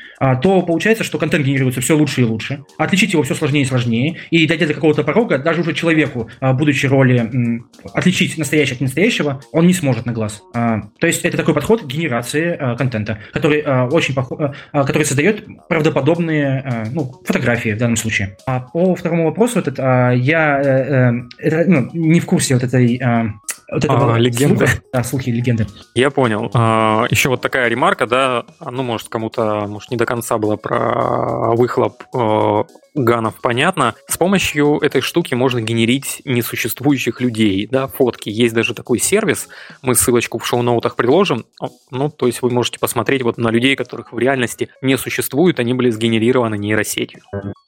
[0.42, 4.18] то получается, что контент генерируется все лучше и лучше, отличить его все сложнее и сложнее,
[4.30, 7.62] и дойдя до какого-то порога, даже уже человеку, будучи роли
[7.94, 10.42] отличить настоящее от настоящего он не сможет на глаз.
[10.54, 14.54] А, то есть это такой подход к генерации а, контента, который а, очень похож, а,
[14.72, 18.36] а, который создает правдоподобные а, ну, фотографии в данном случае.
[18.46, 22.62] А по второму вопросу, вот это, а, я а, это, ну, не в курсе вот
[22.62, 23.34] этой а,
[23.70, 24.66] вот этого а, легенды.
[24.66, 25.66] Слуха, да, слухи легенды.
[25.94, 26.50] Я понял.
[26.54, 31.54] А, еще вот такая ремарка, да, ну, может, кому-то, может, не до конца была про
[31.54, 33.94] выхлоп а, ганов понятно.
[34.08, 38.28] С помощью этой штуки можно генерить несуществующих людей, да, фотки.
[38.28, 39.48] Есть даже такой сервис,
[39.82, 41.44] мы ссылочку в шоу-ноутах приложим.
[41.90, 45.74] Ну, то есть вы можете посмотреть вот на людей, которых в реальности не существует, они
[45.74, 47.20] были сгенерированы нейросетью.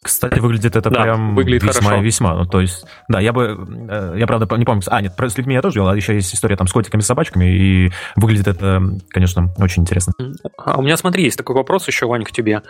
[0.02, 2.02] Кстати, выглядит это да, прям выглядит весьма хорошо.
[2.02, 2.34] весьма.
[2.34, 5.54] Ну, то есть, да, я бы, э, я правда не помню, а, нет, с людьми
[5.54, 8.82] я тоже делал, а еще есть история там с котиками, с собачками, и выглядит это,
[9.10, 10.12] конечно, очень интересно.
[10.58, 12.62] А у меня, смотри, есть такой вопрос еще, Вань, к тебе.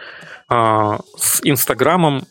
[0.49, 2.23] А, с Инстаграмом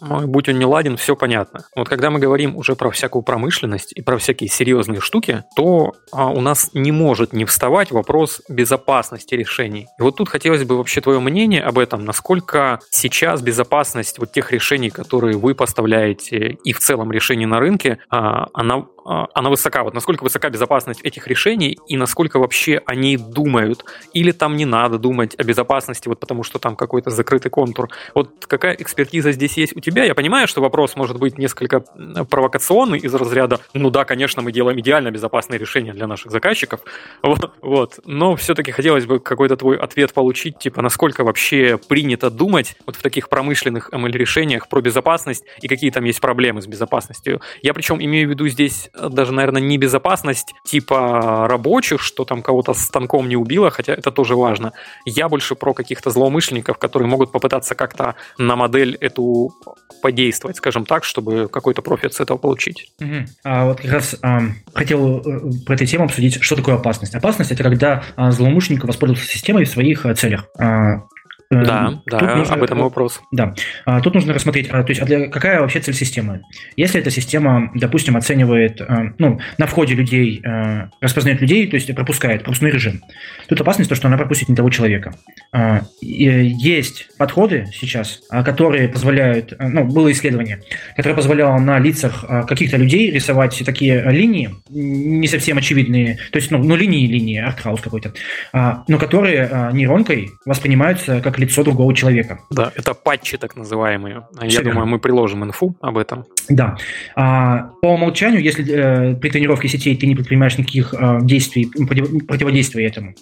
[0.00, 1.60] будь он не ладен, все понятно.
[1.74, 6.40] Вот когда мы говорим уже про всякую промышленность и про всякие серьезные штуки, то у
[6.40, 9.86] нас не может не вставать вопрос безопасности решений.
[9.98, 14.52] И вот тут хотелось бы вообще твое мнение об этом, насколько сейчас безопасность вот тех
[14.52, 19.84] решений, которые вы поставляете и в целом решений на рынке, она а, она высока.
[19.84, 23.82] Вот насколько высока безопасность этих решений и насколько вообще они думают.
[24.12, 27.88] Или там не надо думать о безопасности, вот потому что там какой-то закрытый контур.
[28.14, 30.04] Вот какая экспертиза здесь есть у тебя?
[30.04, 31.80] Я понимаю, что вопрос может быть несколько
[32.30, 36.80] провокационный из разряда, ну да, конечно, мы делаем идеально безопасные решения для наших заказчиков,
[37.22, 38.00] вот, вот.
[38.04, 43.02] но все-таки хотелось бы какой-то твой ответ получить, типа, насколько вообще принято думать вот в
[43.02, 47.40] таких промышленных ML-решениях про безопасность и какие там есть проблемы с безопасностью.
[47.62, 52.74] Я причем имею в виду здесь даже, наверное, не безопасность типа рабочих, что там кого-то
[52.74, 54.72] станком не убило, хотя это тоже важно.
[55.04, 59.52] Я больше про каких-то злоумышленников, которые могут попытаться как-то на модель эту
[60.02, 62.92] подействовать, скажем так, чтобы какой-то профит с этого получить.
[63.00, 63.14] Угу.
[63.44, 64.40] А вот как раз а,
[64.74, 67.14] хотел э, про эту тему обсудить, что такое опасность.
[67.14, 70.46] Опасность– это когда а, злоумышленник воспользуется системой в своих а, целях.
[70.58, 71.02] А,
[71.50, 73.22] да, тут да, нужно, об этом вопрос.
[73.32, 73.54] Да.
[73.86, 76.42] А, тут нужно рассмотреть, а, то есть, а для, какая вообще цель системы.
[76.76, 78.82] Если эта система, допустим, оценивает,
[79.18, 80.42] ну, на входе людей,
[81.00, 83.02] распознает людей, то есть пропускает, пропускной режим,
[83.48, 85.14] тут опасность то, что она пропустит не того человека.
[86.02, 90.60] Есть подходы сейчас, которые позволяют, ну, было исследование,
[90.96, 96.58] которое позволяло на лицах каких-то людей рисовать такие линии, не совсем очевидные, то есть, ну,
[96.58, 98.12] ну линии, линии, арт-хаус какой-то,
[98.52, 102.40] но которые нейронкой воспринимаются как лицо другого человека.
[102.50, 104.26] Да, это патчи так называемые.
[104.32, 104.70] Все Я верно.
[104.70, 106.24] думаю, мы приложим инфу об этом.
[106.48, 106.76] Да.
[107.16, 112.26] А, по умолчанию, если э, при тренировке сетей ты не предпринимаешь никаких э, действий, против,
[112.26, 113.14] противодействия этому,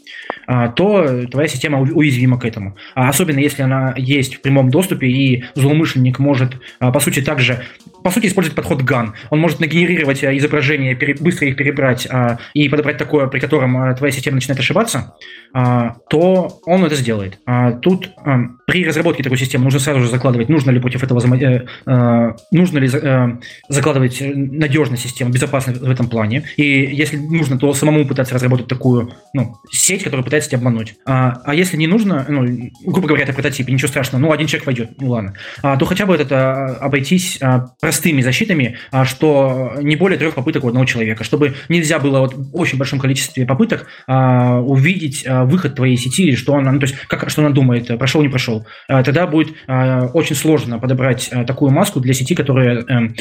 [0.46, 2.76] а, то твоя система уязвима к этому.
[2.94, 7.64] А особенно если она есть в прямом доступе, и злоумышленник может, а, по сути, также
[8.06, 9.14] по сути, использовать подход GAN.
[9.30, 13.94] Он может нагенерировать э, изображения, быстро их перебрать а, и подобрать такое, при котором а,
[13.94, 15.16] твоя система начинает ошибаться,
[15.52, 17.40] а, то он это сделает.
[17.46, 21.20] А, тут а, при разработке такой системы нужно сразу же закладывать, нужно ли против этого
[21.20, 23.28] э, э, нужно ли э,
[23.68, 26.44] закладывать надежную систему, безопасность в этом плане.
[26.56, 30.96] И если нужно, то самому пытаться разработать такую ну, сеть, которая пытается тебя обмануть.
[31.06, 32.44] А, а если не нужно, ну,
[32.84, 36.04] грубо говоря, это прототип, ничего страшного, ну, один человек войдет, ну ладно, а, то хотя
[36.04, 41.24] бы это обойтись а, простыми защитами, а, что не более трех попыток у одного человека,
[41.24, 46.36] чтобы нельзя было вот в очень большом количестве попыток а, увидеть а, выход твоей сети,
[46.36, 48.66] что она, ну, то есть как, что она думает, прошел, не прошел.
[48.86, 53.14] Тогда будет очень сложно подобрать такую маску для сети, которая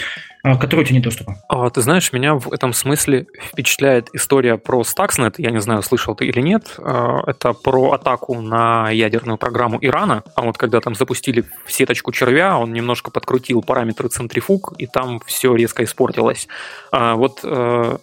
[0.45, 1.38] а, которой у тебя нет доступа.
[1.49, 5.36] А, ты знаешь, меня в этом смысле впечатляет история про Stuxnet.
[5.39, 6.75] Я не знаю, слышал ты или нет.
[6.77, 10.21] А, это про атаку на ядерную программу Ирана.
[10.36, 15.19] А вот когда там запустили в сеточку червя, он немножко подкрутил параметры центрифуг, и там
[15.25, 16.47] все резко испортилось.
[16.91, 17.97] А, вот э,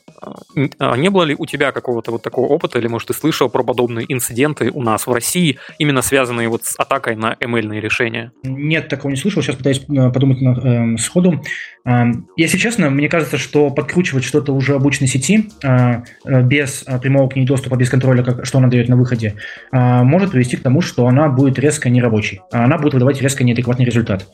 [0.55, 4.11] не было ли у тебя какого-то вот такого опыта, или, может, ты слышал про подобные
[4.13, 8.33] инциденты у нас в России, именно связанные вот с атакой на ML решения?
[8.43, 9.43] Нет, такого не слышал.
[9.43, 11.43] Сейчас пытаюсь э, подумать на, э, сходу.
[12.37, 17.29] Если честно, мне кажется, что подкручивать что-то уже обычной сети а, э, без а, прямого
[17.29, 19.35] к ней доступа, без контроля, как, что она дает на выходе,
[19.73, 22.41] а, может привести к тому, что она будет резко нерабочей.
[22.53, 24.29] Она будет выдавать резко неадекватный результат.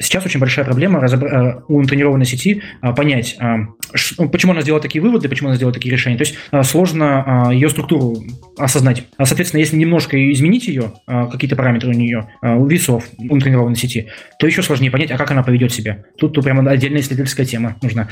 [0.00, 2.62] Сейчас очень большая проблема разобра- у тренированной сети
[2.94, 6.16] понять, ну, почему она сделала такие выводы, почему она сделала такие решения.
[6.16, 6.36] То есть
[6.68, 8.22] сложно ее структуру
[8.58, 9.04] осознать.
[9.22, 14.46] Соответственно, если немножко изменить ее, какие-то параметры у нее, у весов у тренированной сети, то
[14.46, 15.98] еще сложнее понять, а как она поведет себя.
[16.18, 18.08] Тут, тут прямо отдельная исследовательская тема нужна.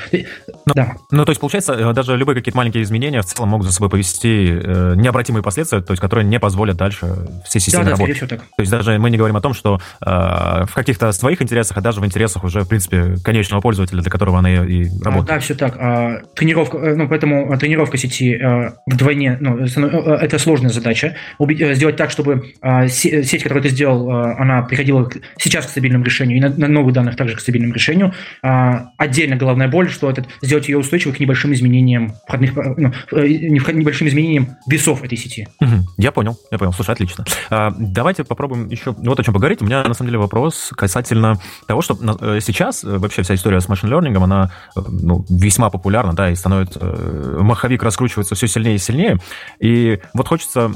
[0.66, 0.94] Ну, да.
[1.10, 3.90] ну, то есть, получается, э, даже любые какие-то маленькие изменения в целом могут за собой
[3.90, 8.28] повести э, необратимые последствия, то есть, которые не позволят дальше всей системе да, да, работать.
[8.28, 8.40] так.
[8.40, 11.80] То есть, даже мы не говорим о том, что э, в каких-то своих интересах, а
[11.80, 15.30] даже в интересах уже, в принципе, конечного пользователя, для которого она и работает.
[15.30, 15.76] А, да, все так.
[15.78, 21.16] А, тренировка, э, ну, поэтому тренировка сети а, вдвойне, ну, это сложная задача.
[21.40, 22.54] Сделать так, чтобы
[22.88, 25.08] сеть, которую ты сделал, она приходила
[25.38, 28.12] сейчас к стабильному решению, и на, на новых данных также к стабильному решению.
[28.42, 33.28] А, отдельно головная боль, что этот, сделать ее устойчивой к небольшим изменениям входных, ну, э,
[33.28, 35.48] небольшим изменениям весов этой сети.
[35.60, 36.72] Угу, я понял, я понял.
[36.72, 37.24] Слушай, отлично.
[37.50, 39.62] А, давайте попробуем еще вот о чем поговорить.
[39.62, 43.60] У меня на самом деле вопрос касательно того, что э, сейчас э, вообще вся история
[43.60, 48.78] с машин learning, она ну, весьма популярна, да, и становится маховик раскручивается все сильнее и
[48.78, 49.18] сильнее.
[49.60, 50.70] И вот хочется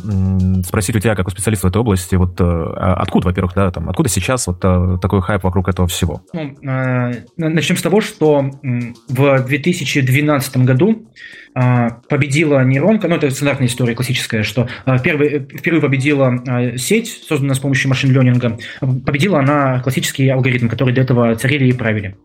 [0.64, 3.88] спросить у тебя, как у специалиста в этой области, вот а откуда, во-первых, да, там,
[3.88, 4.60] откуда сейчас вот
[5.00, 6.22] такой хайп вокруг этого всего?
[6.32, 8.50] Ну, начнем с того, что
[9.08, 11.10] в 2012 году
[12.08, 14.68] победила нейронка, ну это стандартная история классическая, что
[15.02, 21.34] первый, впервые победила сеть, созданная с помощью машин-ленинга, победила она классический алгоритм, который до этого
[21.34, 22.16] царили и правили.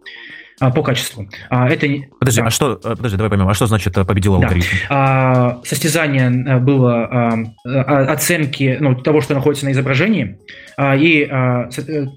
[0.64, 1.28] А, по качеству.
[1.50, 1.86] А, это.
[2.20, 2.48] Подожди, да.
[2.48, 4.66] а что, э, подожди, давай поймем, а что значит э, победил алгоритм?
[4.90, 5.60] Да.
[5.66, 10.38] Состязание э, было оценки ну, того, что находится на изображении,
[10.80, 11.28] и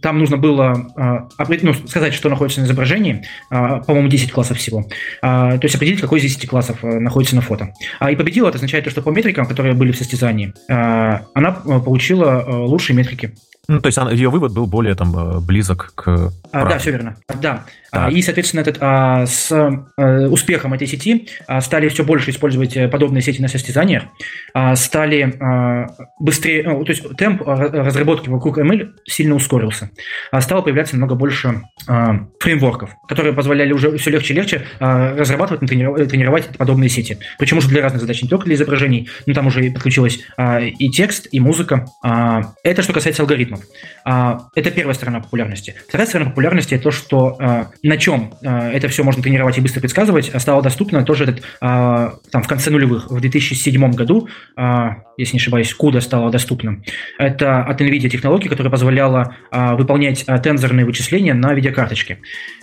[0.00, 1.28] там нужно было
[1.62, 4.84] ну, сказать, что находится на изображении, по-моему, 10 классов всего,
[5.20, 7.72] то есть определить, какой из 10 классов находится на фото.
[8.08, 13.34] И победила, это означает, что по метрикам, которые были в состязании, она получила лучшие метрики.
[13.68, 16.32] Ну, то есть она, ее вывод был более там близок к...
[16.52, 17.16] А, да, все верно.
[17.40, 17.64] Да.
[17.90, 18.12] Так.
[18.12, 22.88] И, соответственно, этот, а, с а, успехом этой сети а, стали все больше использовать э,
[22.88, 24.04] подобные сети на состязаниях,
[24.52, 25.86] а, стали а,
[26.18, 29.90] быстрее, ну, то есть темп разработки вокруг ML сильно ускорился.
[30.30, 35.16] А, стало появляться намного больше а, фреймворков, которые позволяли уже все легче и легче а,
[35.16, 37.18] разрабатывать и тренировать, тренировать подобные сети.
[37.38, 40.88] Причем уже для разных задач, не только для изображений, но там уже подключилась а, и
[40.90, 41.86] текст, и музыка.
[42.02, 43.60] А, это что касается алгоритмов.
[44.04, 45.74] А, это первая сторона популярности.
[45.88, 49.60] Вторая сторона популярности– это то, что а, на чем э, это все можно тренировать и
[49.60, 54.28] быстро предсказывать, а стало доступно тоже этот, э, там, в конце нулевых, в 2007 году,
[54.56, 56.84] э, если не ошибаюсь, CUDA стало доступным.
[57.18, 62.18] Это от NVIDIA технология, которая позволяла выполнять тензорные вычисления на видеокарточке.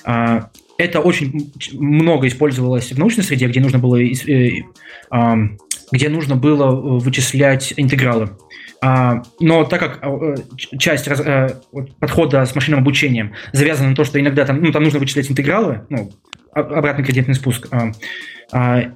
[0.06, 3.98] Это очень много использовалось в научной среде, где нужно было,
[5.92, 8.30] где нужно было вычислять интегралы.
[8.86, 10.36] А, но так как э,
[10.78, 11.62] часть э,
[12.02, 15.84] подхода с машинным обучением завязана на то, что иногда там, ну, там нужно вычислять интегралы,
[15.88, 16.12] ну,
[16.52, 17.92] обратный кредитный спуск, а, а,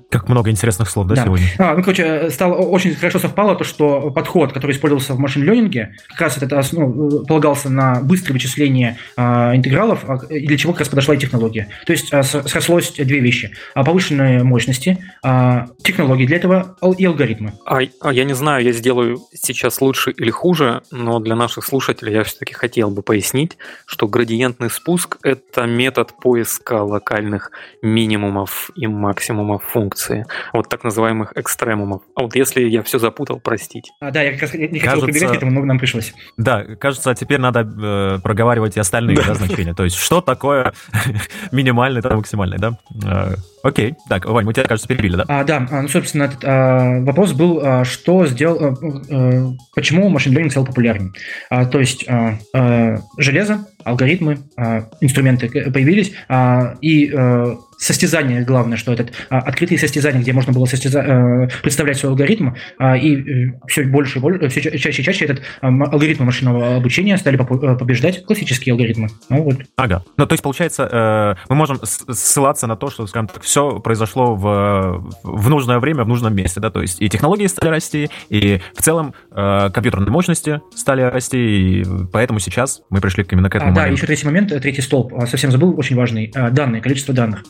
[0.10, 1.24] как много интересных слов, да, да.
[1.24, 1.48] сегодня?
[1.58, 6.22] А, ну, короче, стало очень хорошо совпало то, что подход, который использовался в машин-ленинге, как
[6.22, 11.16] раз этот ну, полагался на быстрое вычисление а, интегралов, а, для чего как раз подошла
[11.16, 11.68] и технология.
[11.86, 13.52] То есть а, срослось две вещи.
[13.74, 17.54] А, повышенные мощности, а, технологии для этого и алгоритмы.
[17.66, 22.14] А, а я не знаю, я сделаю сейчас лучше или хуже, но для наших слушателей
[22.14, 29.47] я все-таки хотел бы пояснить, что градиентный спуск– это метод поиска локальных минимумов и максимумов
[29.48, 32.02] максимумов функции, вот так называемых экстремумов.
[32.16, 33.92] А вот если я все запутал, простить.
[34.00, 36.14] А, да, я как раз не хотел кажется, прибегать к этому, но нам пришлось.
[36.38, 39.34] Да, кажется, теперь надо э, проговаривать и остальные да.
[39.34, 39.74] значения.
[39.74, 40.74] То есть, что такое
[41.52, 42.78] минимальный, это максимальный, да?
[43.06, 45.26] Э, окей, так, Вань, мы тебя, кажется, перебили, да?
[45.28, 48.76] А, да, а, ну, собственно, этот а, вопрос был, а, что сделал, а,
[49.12, 51.14] а, почему машин learning стал популярным.
[51.50, 58.78] А, то есть, а, а, железо, алгоритмы, а, инструменты появились, а, и а, состязания, главное,
[58.78, 61.02] что этот а, открытые состязания, где можно было состяза...
[61.02, 65.26] а, представлять свой алгоритм, а, и э, все больше и больше, все чаще и чаще
[65.26, 69.10] этот а, алгоритмы машинного обучения стали побеждать классические алгоритмы.
[69.30, 69.58] Ну, вот.
[69.76, 70.04] Ага.
[70.18, 74.36] Ну, то есть, получается, э, мы можем ссылаться на то, что, скажем так, все произошло
[74.36, 78.60] в, в нужное время, в нужном месте, да, то есть и технологии стали расти, и
[78.76, 83.72] в целом э, компьютерные мощности стали расти, и поэтому сейчас мы пришли именно к этому
[83.72, 83.90] а, моменту.
[83.90, 87.44] Да, еще третий момент, третий столб, совсем забыл, очень важный, данные, количество данных.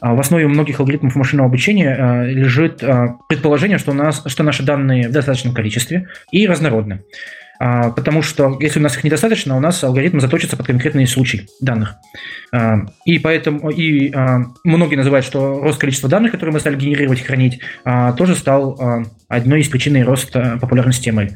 [0.00, 4.42] А в основе многих алгоритмов машинного обучения а, лежит а, предположение, что, у нас, что
[4.42, 7.02] наши данные в достаточном количестве и разнородны.
[7.56, 11.94] Потому что если у нас их недостаточно, у нас алгоритм заточится под конкретный случай данных.
[13.06, 14.12] И поэтому и
[14.64, 17.60] многие называют, что рост количества данных, которые мы стали генерировать и хранить,
[18.18, 21.30] тоже стал одной из причин роста популярности ML.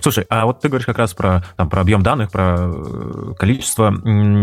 [0.00, 3.94] Слушай, а вот ты говоришь как раз про, там, про объем данных, про э, количество.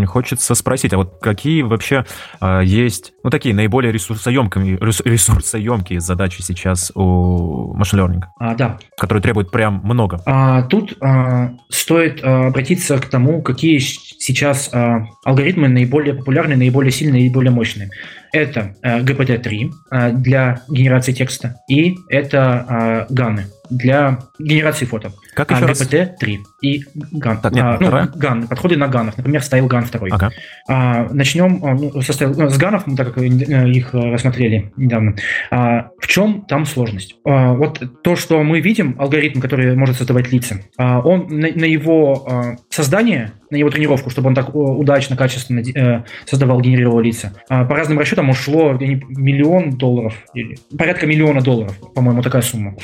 [0.06, 2.06] Хочется спросить, а вот какие вообще
[2.40, 8.24] а, есть, ну, такие наиболее ресурсоемкие, ресурсоемкие задачи сейчас у машин learning?
[8.40, 8.78] А, да.
[8.98, 10.22] Которые требуют прям много.
[10.26, 16.92] А, тут а, стоит а, обратиться к тому, какие сейчас а, алгоритмы наиболее популярные, наиболее
[16.92, 17.90] сильные, наиболее мощные.
[18.34, 25.13] Это а, GPT-3 а, для генерации текста, и это а, ганы для генерации фото.
[25.34, 25.82] Как еще а, раз?
[25.82, 27.41] GPT-3 и GAN.
[27.41, 29.17] Так, нет, а, ну, GAN, подходы на ганах.
[29.17, 30.08] Например, стайл GAN 2.
[30.12, 30.32] Ага.
[30.67, 35.15] А, начнем а, ну, со стайл, с ганов, так как э, их э, рассмотрели недавно.
[35.52, 37.15] А, в чем там сложность?
[37.26, 41.65] А, вот то, что мы видим, алгоритм, который может создавать лица, а, он на, на
[41.65, 47.34] его а, создание, на его тренировку, чтобы он так удачно, качественно э, создавал, генерировал лица,
[47.50, 52.76] а, по разным расчетам ушло миллион долларов, или порядка миллиона долларов, по-моему, такая сумма.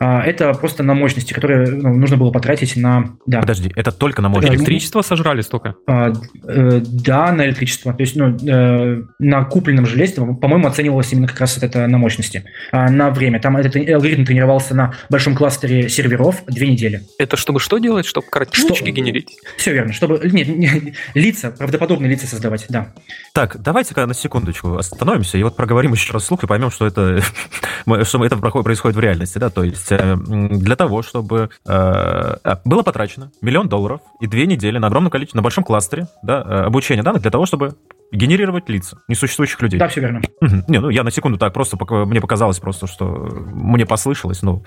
[0.00, 3.16] А, это просто на мощности, которые ну, нужно было потратить на...
[3.26, 3.40] Да.
[3.40, 4.56] Подожди, это только на мощности?
[4.56, 5.74] Электричество сожрали столько?
[5.86, 6.12] А,
[6.46, 7.92] э, да, на электричество.
[7.92, 12.44] То есть ну, э, на купленном железе, по-моему, оценивалось именно как раз это на мощности.
[12.72, 13.40] А на время.
[13.40, 17.02] Там этот алгоритм тренировался на большом кластере серверов две недели.
[17.18, 18.06] Это чтобы что делать?
[18.06, 18.90] Чтобы картиночки что?
[18.90, 19.36] генерить?
[19.56, 19.92] Все верно.
[19.92, 22.92] Чтобы нет, нет, лица, правдоподобные лица создавать, да.
[23.32, 27.20] Так, давайте-ка на секундочку остановимся и вот проговорим еще раз слух и поймем, что это,
[28.04, 32.82] что это происходит в реальности, да, то есть э, для того, чтобы э, а, было
[32.82, 37.02] потрачено миллион долларов и две недели на огромном количестве, на большом кластере, да, э, обучения
[37.02, 37.74] данных для того, чтобы
[38.14, 39.78] генерировать лица несуществующих людей.
[39.78, 40.22] Да, все верно.
[40.68, 44.42] Не, ну я на секунду так просто мне показалось просто, что мне послышалось.
[44.42, 44.64] Ну,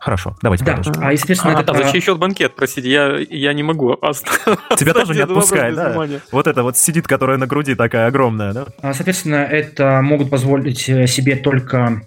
[0.00, 0.74] хорошо, давайте да.
[0.74, 1.02] продолжим.
[1.04, 1.72] А, естественно, а, это...
[1.72, 3.96] А зачем еще банкет, простите, я, я не могу.
[4.76, 6.06] Тебя тоже не отпускает, да?
[6.32, 8.66] Вот это вот сидит, которая на груди такая огромная, да?
[8.80, 12.02] А, соответственно, это могут позволить э, себе только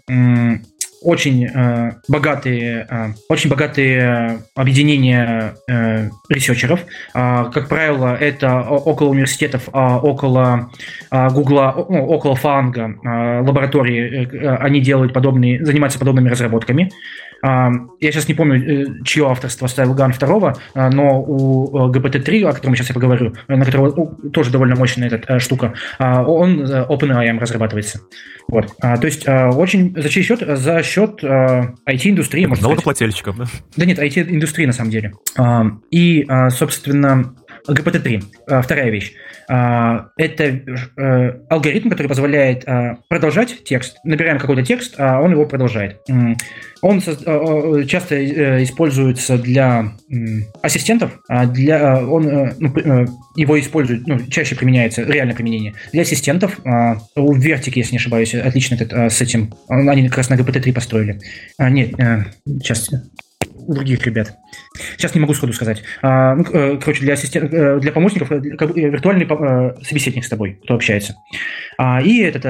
[1.01, 6.81] очень э, богатые, э, очень богатые объединения э, ресерчеров.
[7.13, 10.71] Э, как правило, это около университетов, а около
[11.11, 14.27] э, Гугла, ну, около Фанга э, лаборатории.
[14.31, 16.91] Э, они делают подобные, занимаются подобными разработками.
[17.41, 22.49] Я сейчас не помню, э, чье авторство ставил Ган второго, а, но у GPT-3, э,
[22.49, 26.63] о котором сейчас я поговорю, на которого тоже довольно мощная эта э, штука, а, он
[26.63, 28.01] OpenAI разрабатывается.
[28.47, 28.75] Вот.
[28.77, 30.39] То есть очень за чей счет?
[30.41, 33.45] За счет IT-индустрии, Налогоплательщиков, да?
[33.77, 35.13] Да нет, IT-индустрии на самом деле.
[35.91, 37.35] И, собственно,
[37.69, 39.13] GPT-3, вторая вещь.
[39.47, 40.61] Это
[41.49, 42.65] алгоритм, который позволяет
[43.07, 43.97] продолжать текст.
[44.03, 46.01] Набираем какой-то текст, а он его продолжает.
[46.81, 49.91] Он э, часто э, используется для
[50.61, 53.05] ассистентов, а для, он, э, ну,
[53.35, 56.57] его используют, ну, чаще применяется, реальное применение, для ассистентов.
[56.65, 59.53] А, у Vertic, если не ошибаюсь, отлично этот, с этим.
[59.67, 61.19] Они как раз на GPT-3 построили.
[61.57, 61.91] А, нет,
[62.45, 62.89] сейчас
[63.67, 64.37] у других ребят.
[64.97, 65.83] Сейчас не могу сходу сказать.
[66.01, 69.27] А, ну, э, короче, для, ассистент, э, для помощников э, как виртуальный
[69.83, 71.15] собеседник с тобой, кто общается.
[71.77, 72.43] А, и этот,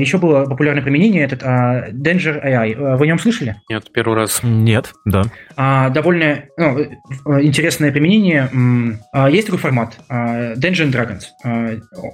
[0.00, 2.96] еще было популярное применение, этот Danger AI.
[2.96, 3.56] Вы о нем слышали?
[3.68, 4.40] Нет, первый раз.
[4.42, 5.24] Нет, да.
[5.90, 6.80] Довольно ну,
[7.40, 8.50] интересное применение.
[9.30, 11.22] Есть такой формат Danger Dragons.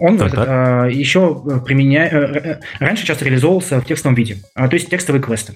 [0.01, 0.93] Он так, этот, так.
[0.93, 2.62] еще применяет...
[2.80, 4.36] Раньше часто реализовывался в текстовом виде.
[4.55, 5.55] То есть текстовые квесты.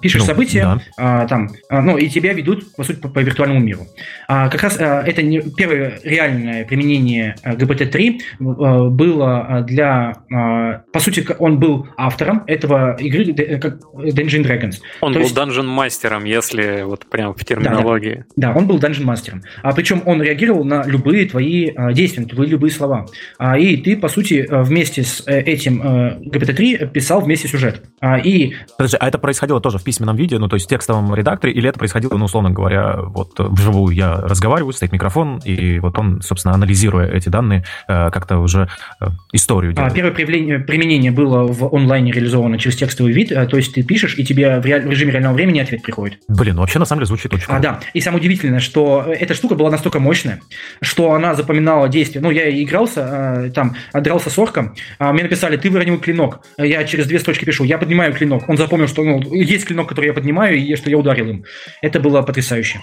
[0.00, 1.26] Пишешь ну, события, да.
[1.26, 3.86] там, ну, и тебя ведут, по сути, по, виртуальному миру.
[4.28, 10.14] А, как раз а, это не, первое реальное применение GPT-3 а, было для...
[10.32, 14.76] А, по сути, он был автором этого игры как Dungeon Dragons.
[15.00, 15.36] Он То был есть...
[15.36, 18.24] Dungeon мастером, если вот прям в терминологии.
[18.36, 18.52] Да, да.
[18.52, 19.42] да он был Dungeon мастером.
[19.62, 23.06] А, причем он реагировал на любые твои а, действия, на твои любые слова.
[23.38, 27.82] А, и ты, по сути, вместе с э, этим GPT-3 писал вместе сюжет.
[28.00, 28.54] А, и...
[28.76, 31.68] Подожди, а это происходило тоже в письменном виде, ну, то есть в текстовом редакторе, или
[31.68, 36.54] это происходило, ну, условно говоря, вот вживую я разговариваю, стоит микрофон, и вот он, собственно,
[36.54, 38.68] анализируя эти данные, э, как-то уже
[39.00, 39.92] э, историю а, делает.
[39.92, 40.12] А, первое
[40.60, 44.60] применение было в онлайне реализовано через текстовый вид, э, то есть ты пишешь, и тебе
[44.60, 44.86] в, реаль...
[44.86, 46.18] в режиме реального времени ответ приходит.
[46.28, 49.34] Блин, ну вообще на самом деле звучит очень А, да, и самое удивительное, что эта
[49.34, 50.40] штука была настолько мощная,
[50.80, 52.20] что она запоминала действия.
[52.20, 56.40] Ну, я игрался, там, дрался с орком, а мне написали, ты выронил клинок.
[56.58, 58.48] Я через две строчки пишу, я поднимаю клинок.
[58.48, 61.44] Он запомнил, что ну, есть клинок, который я поднимаю, и что я ударил им.
[61.82, 62.80] Это было потрясающе.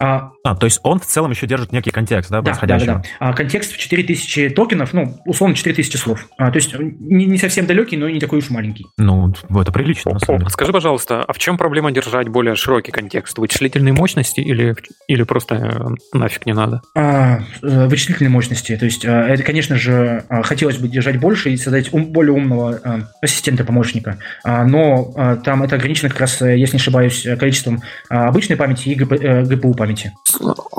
[0.00, 2.86] А, а, то есть он в целом еще держит некий контекст, да, происходящего?
[2.86, 3.28] Да, да, да.
[3.28, 6.26] А, контекст в 4000 токенов, ну, условно 4000 слов.
[6.38, 8.86] А, то есть не, не совсем далекий, но и не такой уж маленький.
[8.96, 9.30] Ну,
[9.60, 10.50] это прилично, на самом деле.
[10.50, 13.36] Скажи, пожалуйста, а в чем проблема держать более широкий контекст?
[13.36, 14.74] Вычислительные мощности или,
[15.06, 16.80] или просто э, нафиг не надо?
[16.96, 18.76] А, э, вычислительные мощности.
[18.76, 23.06] То есть э, это, конечно же, хотелось бы держать больше и создать ум, более умного
[23.20, 24.18] ассистента-помощника.
[24.44, 29.89] Но там это ограничено как раз, если не ошибаюсь, количеством обычной памяти и ГПУ памяти
[29.90, 30.12] памяти.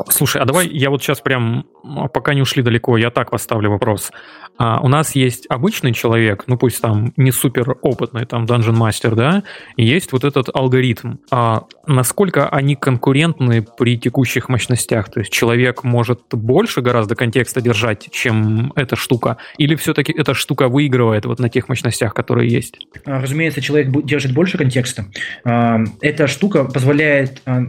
[0.10, 1.66] Слушай, а давай я вот сейчас прям,
[2.14, 4.12] пока не ушли далеко, я так поставлю вопрос.
[4.58, 9.16] А, у нас есть обычный человек, ну пусть там не супер опытный, там Dungeon Master,
[9.16, 9.44] да,
[9.76, 11.16] и есть вот этот алгоритм.
[11.32, 15.10] А насколько они конкурентны при текущих мощностях?
[15.12, 19.38] То есть человек может больше гораздо контекста держать, чем эта штука?
[19.58, 22.78] Или все-таки эта штука выигрывает вот на тех мощностях, которые есть?
[23.06, 25.06] А, разумеется, человек держит больше контекста.
[25.44, 27.64] А, эта штука позволяет а,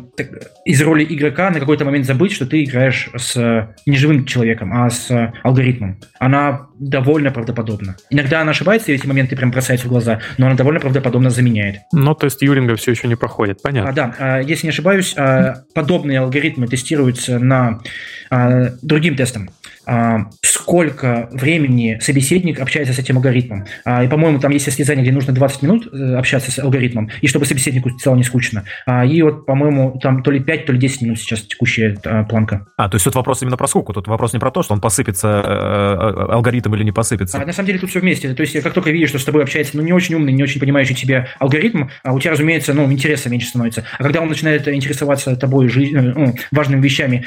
[0.64, 4.91] из роли игрока на какой-то момент забыть, что ты играешь с не живым человеком, а
[4.91, 5.99] с алгоритмом.
[6.18, 7.97] Она довольно правдоподобна.
[8.11, 11.76] Иногда она ошибается, и эти моменты прям бросаются в глаза, но она довольно правдоподобно заменяет.
[11.93, 13.91] Но тест Юринга все еще не проходит, понятно.
[13.91, 17.80] А, да, а, если не ошибаюсь, а, подобные алгоритмы тестируются на
[18.30, 19.51] а, другим тестом.
[19.87, 23.66] А, сколько времени собеседник общается с этим алгоритмом.
[23.85, 27.26] А, и, по-моему, там есть состязание, где нужно 20 минут э, общаться с алгоритмом, и
[27.26, 28.64] чтобы собеседнику стало не скучно.
[28.87, 32.24] А, и вот, по-моему, там то ли 5, то ли 10 минут сейчас текущая а,
[32.24, 32.66] планка.
[32.76, 34.80] А, то есть тут вопрос именно про скуку, тут вопрос не про то, что он
[34.80, 37.39] посыпется э, э, алгоритм или не посыпется.
[37.41, 38.33] А, на самом деле тут все вместе.
[38.33, 40.61] То есть как только видишь, что с тобой общается ну, не очень умный, не очень
[40.61, 43.85] понимающий тебя алгоритм, а у тебя, разумеется, ну, интереса меньше становится.
[43.99, 47.26] А когда он начинает интересоваться тобой жизнь, ну, важными вещами,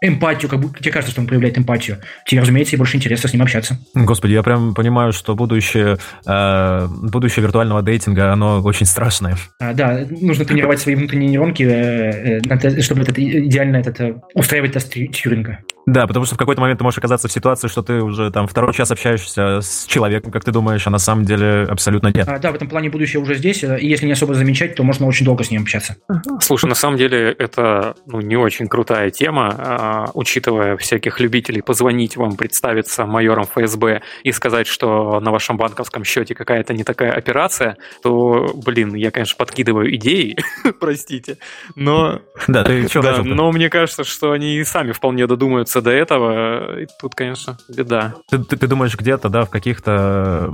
[0.00, 1.83] эмпатию, как будто тебе кажется, что он проявляет эмпатию,
[2.26, 3.78] тебе, разумеется, и больше интереса с ним общаться.
[3.94, 9.36] Господи, я прям понимаю, что будущее, э, будущее виртуального дейтинга, оно очень страшное.
[9.60, 14.72] А, да, нужно тренировать свои внутренние нейронки, э, э, чтобы этот, идеально этот, э, устраивать
[14.72, 15.58] тест Тьюринга.
[15.86, 18.46] Да, потому что в какой-то момент ты можешь оказаться в ситуации, что ты уже там
[18.46, 22.26] второй час общаешься с человеком, как ты думаешь, а на самом деле абсолютно нет.
[22.28, 25.06] А, да, в этом плане будущее уже здесь, и если не особо замечать, то можно
[25.06, 25.96] очень долго с ним общаться.
[26.40, 32.16] Слушай, на самом деле это ну, не очень крутая тема, а, учитывая всяких любителей позвонить
[32.16, 37.76] вам, представиться майором ФСБ и сказать, что на вашем банковском счете какая-то не такая операция,
[38.02, 40.36] то, блин, я, конечно, подкидываю идеи,
[40.80, 41.38] простите,
[41.74, 42.22] но...
[42.48, 45.90] Да, ты что да, Но мне кажется, что они и сами вполне додумаются докатиться до
[45.90, 48.14] этого, и тут, конечно, беда.
[48.30, 50.52] Ты, ты, ты думаешь, где-то, да, в каких-то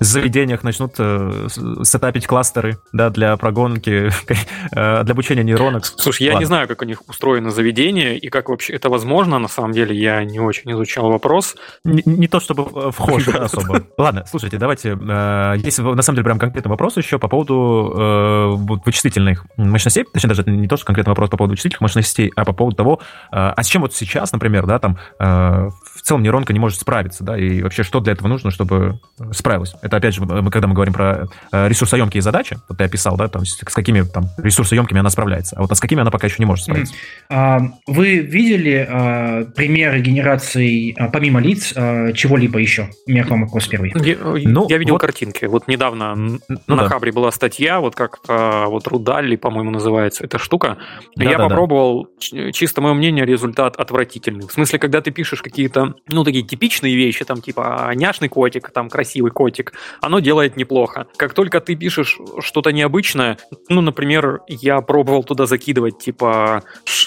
[0.00, 1.48] заведениях начнут э,
[1.84, 4.10] сетапить кластеры, да, для прогонки,
[4.72, 5.84] э, для обучения нейронок?
[5.84, 6.40] Слушай, я Ладно.
[6.40, 9.96] не знаю, как у них устроено заведение, и как вообще это возможно, на самом деле,
[9.96, 11.56] я не очень изучал вопрос.
[11.84, 13.82] Не, не то, чтобы вхож особо.
[13.96, 19.44] Ладно, слушайте, давайте, э, есть на самом деле прям конкретный вопрос еще по поводу вычислительных
[19.56, 22.76] мощностей, точнее, даже не то, что конкретный вопрос по поводу вычислительных мощностей, а по поводу
[22.76, 23.00] того,
[23.30, 25.70] а с чем вот сейчас сейчас, например, да, там э,
[26.08, 29.00] целом нейронка не может справиться, да, и вообще что для этого нужно, чтобы
[29.32, 29.74] справилась?
[29.82, 33.28] Это, опять же, мы, когда мы говорим про э, ресурсоемкие задачи, вот ты описал, да,
[33.28, 36.36] там, с какими там ресурсоемкими она справляется, а вот а с какими она пока еще
[36.38, 36.94] не может справиться.
[37.30, 37.70] Mm-hmm.
[37.86, 41.72] Вы видели а, примеры генерации, а, помимо лиц,
[42.14, 42.88] чего-либо еще?
[43.06, 43.92] У меня к вам вопрос первый.
[43.94, 45.44] Я, ну, я видел вот, картинки.
[45.44, 46.88] Вот недавно ну, на да.
[46.88, 50.78] Хабре была статья, вот как-то вот Рудалли, по-моему, называется эта штука.
[51.16, 52.52] Да, я да, попробовал, да.
[52.52, 54.46] чисто мое мнение, результат отвратительный.
[54.46, 58.88] В смысле, когда ты пишешь какие-то, ну, такие типичные вещи, там, типа, няшный котик, там,
[58.88, 61.06] красивый котик, оно делает неплохо.
[61.16, 63.38] Как только ты пишешь что-то необычное,
[63.68, 66.62] ну, например, я пробовал туда закидывать, типа,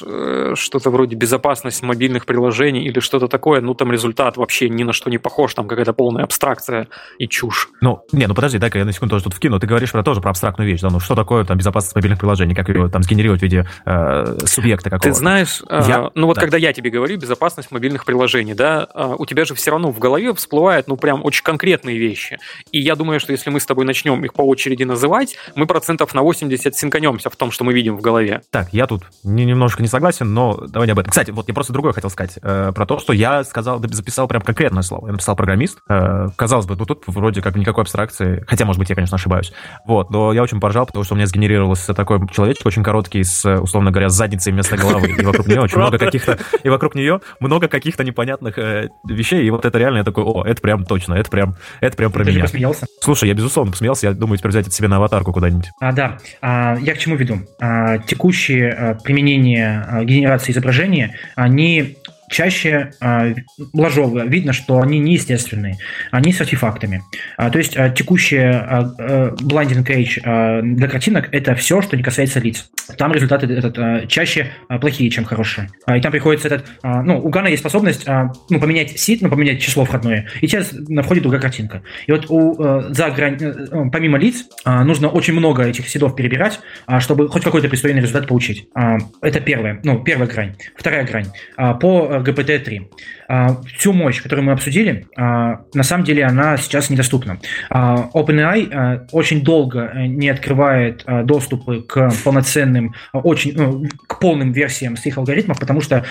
[0.06, 4.94] э, что-то вроде безопасность мобильных приложений или что-то такое, ну, там результат вообще ни на
[4.94, 6.88] что не похож, там какая-то полная абстракция
[7.18, 7.70] и чушь.
[7.82, 9.60] Ну, не, ну подожди, дай-ка я на секунду тоже тут вкину.
[9.60, 12.56] Ты говоришь про тоже про абстрактную вещь, да, ну что такое там безопасность мобильных приложений,
[12.56, 15.10] как ее там сгенерировать в виде э, субъекта какого-то?
[15.10, 16.06] Ты знаешь, я...
[16.06, 16.42] э, ну вот да.
[16.42, 19.99] когда я тебе говорю безопасность мобильных приложений, да, а, у тебя же все равно в
[19.99, 22.39] голове всплывают, ну, прям очень конкретные вещи.
[22.71, 26.13] И я думаю, что если мы с тобой начнем их по очереди называть, мы процентов
[26.13, 28.41] на 80 синканемся в том, что мы видим в голове.
[28.49, 31.11] Так, я тут не, немножко не согласен, но давай не об этом.
[31.11, 34.41] Кстати, вот я просто другое хотел сказать, э, про то, что я сказал, записал прям
[34.41, 35.07] конкретное слово.
[35.07, 35.79] Я написал программист.
[35.89, 39.53] Э, казалось бы, ну тут вроде как никакой абстракции, хотя, может быть, я, конечно, ошибаюсь.
[39.86, 43.45] Вот, но я очень поржал, потому что у меня сгенерировался такой человечек очень короткий, с,
[43.59, 47.21] условно говоря, с задницей вместо головы, и вокруг нее очень много каких-то, и вокруг нее
[47.39, 51.13] много каких-то непонятных э, вещей, и вот это реально я такой, о, это прям точно,
[51.15, 52.41] это прям, это прям про Ты меня.
[52.43, 52.86] посмеялся?
[53.01, 55.69] Слушай, я безусловно посмеялся, я думаю теперь взять это себе на аватарку куда-нибудь.
[55.80, 57.39] А, да, а, я к чему веду?
[57.59, 61.97] А, текущие а, применения а, генерации изображения, они
[62.32, 63.36] чаще э,
[63.73, 64.27] ложовые.
[64.27, 65.77] Видно, что они неестественные,
[66.11, 67.03] они с артефактами.
[67.38, 72.03] А, то есть а, текущая а, blinding age а, для картинок– это все, что не
[72.03, 72.69] касается лиц.
[72.97, 75.69] Там результаты этот, а, чаще а, плохие, чем хорошие.
[75.86, 76.65] А, и там приходится этот…
[76.82, 80.47] А, ну, у Гана есть способность а, ну, поменять сит, ну, поменять число входное, и
[80.47, 81.84] тебе на другая картинка.
[82.07, 86.15] И вот у, а, за грань, а, помимо лиц а, нужно очень много этих сидов
[86.15, 88.69] перебирать, а, чтобы хоть какой-то пристойный результат получить.
[88.73, 90.55] А, это первая, ну, первая грань.
[90.75, 91.27] Вторая грань.
[91.57, 92.88] А, по GPT-3.
[93.32, 97.39] А, всю мощь, которую мы обсудили, а, на самом деле она сейчас недоступна.
[97.69, 104.97] А, OpenAI очень долго э, не открывает доступы к полноценным, очень, ну, к полным версиям
[104.97, 106.05] своих алгоритмов, потому что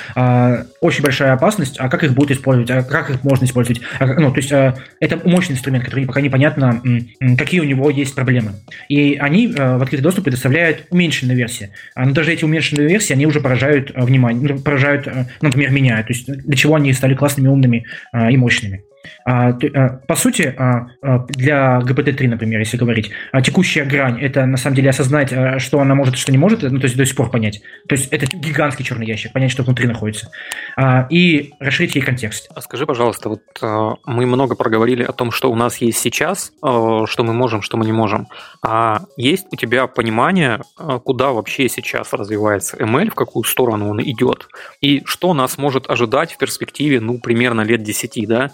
[0.81, 3.83] очень большая опасность, а как их будут использовать, а как их можно использовать.
[4.01, 4.51] Ну, то есть
[5.01, 6.83] это мощный инструмент, который пока непонятно,
[7.39, 8.53] какие у него есть проблемы.
[8.89, 11.71] И они в открытый доступ предоставляют уменьшенные версии.
[11.97, 15.09] Но даже эти уменьшенные версии, они уже поражают внимание, поражают,
[15.41, 16.00] например, меня.
[16.03, 18.85] То есть для чего они стали классными, умными а, и мощными.
[19.25, 20.87] А, а, по сути, а,
[21.29, 23.11] для GPT-3, например, если говорить,
[23.43, 26.85] текущая грань– это на самом деле осознать, что она может что не может, ну, то
[26.85, 27.63] есть до сих пор понять.
[27.89, 30.31] То есть это гигантский черный ящик, понять, что внутри находится.
[31.11, 32.51] И расширить ей контекст.
[32.55, 33.43] А скажи, пожалуйста, вот
[34.07, 37.87] мы много проговорили о том, что у нас есть сейчас, что мы можем, что мы
[37.87, 38.27] не можем.
[38.67, 40.61] А есть у тебя понимание,
[41.05, 44.49] куда вообще сейчас развивается ML, в какую сторону он идет,
[44.81, 48.51] и что нас может ожидать в перспективе, ну, примерно лет 10, да?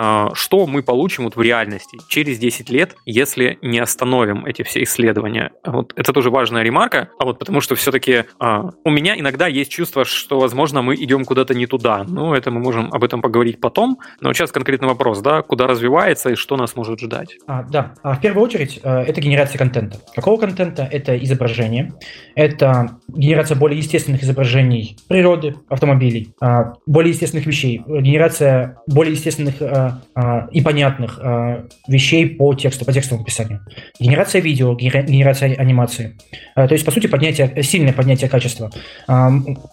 [0.00, 4.84] А, что мы получим вот в реальности через 10 лет, если не остановим эти все
[4.84, 5.50] исследования.
[5.64, 9.72] Вот это тоже важная ремарка, а вот потому что все-таки а, у меня иногда есть
[9.72, 12.04] чувство, что, возможно, мы идем куда-то не туда.
[12.06, 13.98] Ну, это мы можем об этом поговорить потом.
[14.20, 17.36] Но сейчас конкретный вопрос, да, куда развивается и что нас может ждать?
[17.48, 19.98] А, да, а в первую очередь э, это генерация контента.
[20.14, 20.88] Какого контента?
[20.88, 21.92] Это изображение,
[22.36, 29.90] это генерация более естественных изображений природы, автомобилей, а, более естественных вещей, генерация более естественных э,
[30.14, 33.60] а, и понятных а, вещей по тексту, по текстовому описанию.
[34.00, 36.16] Генерация видео, генерация анимации.
[36.54, 38.70] А, то есть, по сути, поднятие, сильное поднятие качества.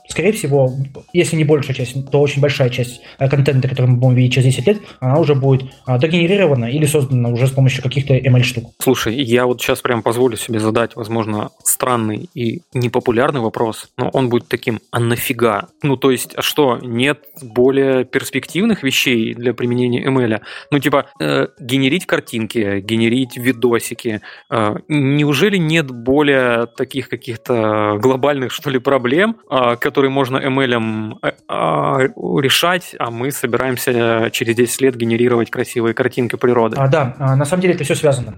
[0.08, 0.72] Скорее всего,
[1.14, 4.68] если не большая часть, то очень большая часть контента, который мы будем видеть через 10
[4.68, 8.72] лет, она уже будет догенерирована или создана уже с помощью каких-то ML-штук.
[8.80, 14.30] Слушай, я вот сейчас прям позволю себе задать, возможно, странный и непопулярный вопрос, но он
[14.30, 15.68] будет таким, а нафига?
[15.84, 20.41] Ну, то есть, а что, нет более перспективных вещей для применения применения ML.
[20.71, 24.21] Ну, типа, э, генерить картинки, генерить видосики.
[24.49, 31.31] Э, неужели нет более таких каких-то глобальных, что ли, проблем, э, которые можно ML э,
[31.49, 32.07] э,
[32.41, 36.77] решать, а мы собираемся через 10 лет генерировать красивые картинки природы?
[36.79, 38.35] А, да, а, на самом деле это все связано.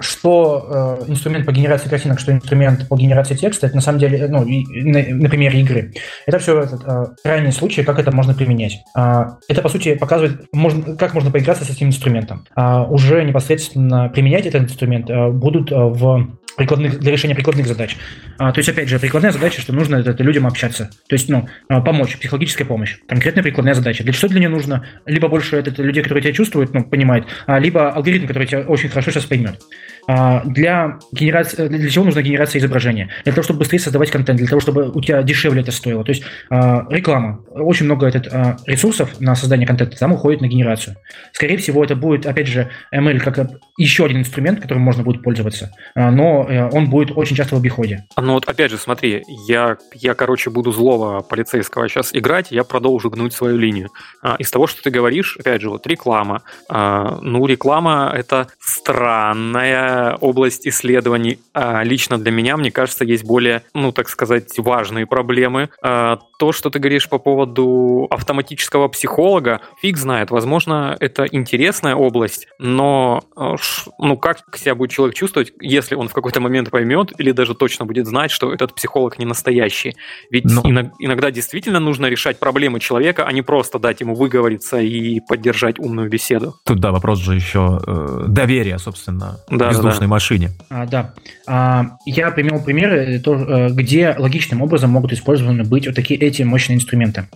[0.00, 4.28] Что э, инструмент по генерации картинок, что инструмент по генерации текста, это на самом деле,
[4.28, 5.92] ну, и, на, например, игры.
[6.26, 8.78] Это все этот, э, крайние случаи, как это можно применять.
[8.94, 12.44] Это, по сути, показывает, можно как можно поиграться с этим инструментом.
[12.54, 17.96] А уже непосредственно применять этот инструмент а, будут а, в прикладных, для решения прикладных задач.
[18.36, 20.90] А, то есть, опять же, прикладная задача, что нужно это, это людям общаться.
[21.08, 22.98] То есть, ну, а, помочь, психологическая помощь.
[23.06, 24.02] Конкретная прикладная задача.
[24.02, 24.84] Для что для нее нужно?
[25.06, 28.60] Либо больше это, это людей, которые тебя чувствуют, ну, понимают, а, либо алгоритм, который тебя
[28.60, 29.60] очень хорошо сейчас поймет.
[30.08, 33.10] А, для, генерации, для чего нужна генерация изображения?
[33.24, 36.02] Для того, чтобы быстрее создавать контент, для того, чтобы у тебя дешевле это стоило.
[36.02, 37.44] То есть а, реклама.
[37.50, 40.96] Очень много этот, а, ресурсов на создание контента там уходит на генерацию.
[41.32, 45.72] Скорее всего, это будет, опять же, ML как еще один инструмент, которым можно будет пользоваться,
[45.94, 48.04] но э, он будет очень часто в обиходе.
[48.16, 53.10] Ну вот опять же, смотри, я, я короче, буду злого полицейского сейчас играть, я продолжу
[53.10, 53.90] гнуть свою линию.
[54.38, 56.42] Из того, что ты говоришь, опять же, вот реклама.
[56.70, 61.38] Ну, реклама– это странная область исследований.
[61.54, 65.70] А лично для меня, мне кажется, есть более, ну, так сказать, важные проблемы.
[65.82, 70.30] А, то, что ты говоришь по поводу автоматического психолога, фиг знает.
[70.30, 73.56] Возможно, это интересная область, но а,
[73.98, 77.86] ну, как себя будет человек чувствовать, если он в какой-то момент поймет или даже точно
[77.86, 79.96] будет знать, что этот психолог не настоящий?
[80.30, 80.62] Ведь но...
[80.98, 86.08] иногда действительно нужно решать проблемы человека, а не просто дать ему выговориться и поддержать умную
[86.08, 86.54] беседу.
[86.64, 89.40] Тут, да, вопрос же еще э, доверия, собственно.
[89.50, 90.10] Да, воздушной да.
[90.10, 90.50] машине.
[90.70, 91.14] А, да.
[91.46, 96.18] А, я привел примеры, э, то, э, где логичным образом могут использованы быть вот такие
[96.20, 97.28] эти мощные инструменты.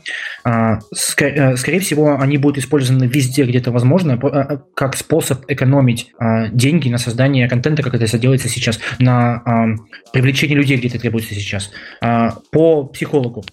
[0.45, 4.19] А, ск- э, скорее всего, они будут использованы везде, где это возможно,
[4.75, 9.67] как способ экономить а, деньги на создание контента, как это делается сейчас, на а,
[10.13, 11.71] привлечение людей, где это требуется сейчас.
[12.01, 13.45] А, по психологу.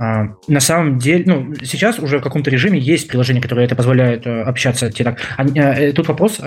[0.00, 4.26] А, на самом деле, ну, сейчас уже в каком-то режиме есть приложения, которые это позволяют
[4.26, 4.90] общаться.
[4.90, 5.18] Так.
[5.36, 6.40] А, тут вопрос,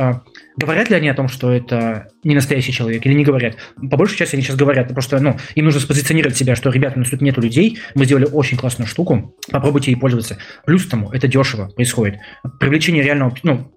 [0.56, 3.56] Говорят ли они о том, что это не настоящий человек, или не говорят?
[3.89, 7.06] По большей части они сейчас говорят, что ну, им нужно спозиционировать себя, что, ребята, ну
[7.06, 10.38] тут нету людей, мы сделали очень классную штуку, попробуйте ей пользоваться.
[10.66, 12.20] Плюс тому, это дешево происходит.
[12.60, 13.72] Привлечение реального, ну,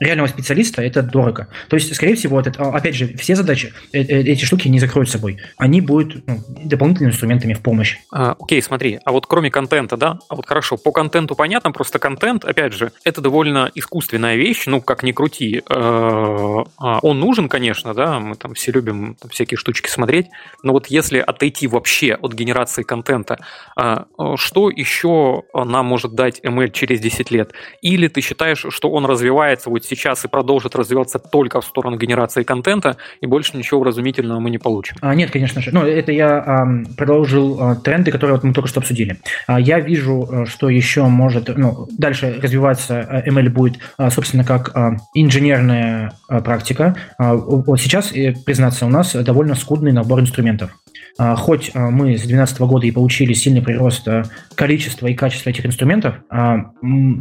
[0.00, 1.48] реального специалиста– это дорого.
[1.68, 4.78] То есть, скорее всего, это, а, опять же, все задачи, э, э, эти штуки не
[4.78, 5.38] закроют собой.
[5.56, 7.96] Они будут ну, дополнительными инструментами в помощь.
[8.12, 11.98] А, окей, смотри, а вот кроме контента, да, а вот хорошо, по контенту понятно, просто
[11.98, 17.48] контент, опять же, это довольно искусственная вещь, ну, как ни крути, э, а, он нужен,
[17.48, 20.28] конечно, да, мы там все любим там, всякие штучки смотреть,
[20.62, 23.38] но вот если отойти вообще от генерации контента,
[23.76, 24.06] а,
[24.36, 27.52] что еще нам может дать ML через 10 лет?
[27.80, 32.42] Или ты считаешь, что он развивается вот сейчас и продолжит развиваться только в сторону генерации
[32.42, 34.96] контента, и больше ничего вразумительного мы не получим?
[35.00, 35.70] А, нет, конечно же.
[35.72, 39.01] Ну, это я а, продолжил а, тренды, которые вот мы только что обсудили.
[39.46, 44.72] А, я вижу, э, что еще может ну, дальше развиваться ML будет, а, собственно, как
[45.14, 46.96] инженерная Э, практика.
[47.18, 48.06] А, вот сейчас,
[48.46, 50.70] признаться, у нас довольно скудный набор инструментов.
[51.18, 54.24] А, хоть а, мы с 2012 года и получили сильный прирост а,
[54.54, 56.16] количества и качества этих инструментов,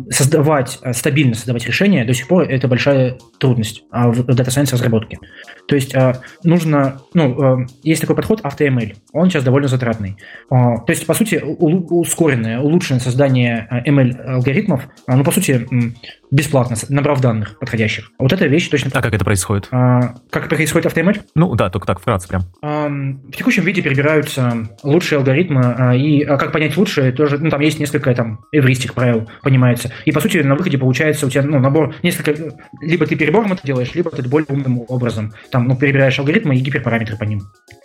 [0.10, 5.20] создавать, стабильно создавать решения до сих пор это большая трудность в Data Science разработке.
[5.68, 5.94] То есть
[6.44, 10.18] нужно, ну, есть такой подход AutoML, он сейчас довольно затратный.
[10.50, 15.68] То есть, по сути, ускоренное, улучшенное создание ML-алгоритмов, ну, по сути,
[16.32, 18.12] бесплатно, набрав данных подходящих.
[18.18, 18.90] Вот эта вещь точно...
[18.94, 19.68] А как это происходит?
[19.70, 21.22] Как происходит AutoML?
[21.36, 22.44] Ну, да, только так, вкратце прям.
[22.62, 27.62] В текущем виде перебираются лучшие алгоритмы, а, и а как понять лучше, тоже, ну, там
[27.62, 29.92] есть несколько там эвристик правил, понимается.
[30.06, 32.34] И, по сути, на выходе получается у тебя, ну, набор, несколько,
[32.82, 36.60] либо ты перебором это делаешь, либо ты более умным образом, там, ну, перебираешь алгоритмы и
[36.60, 37.42] гиперпараметры по ним.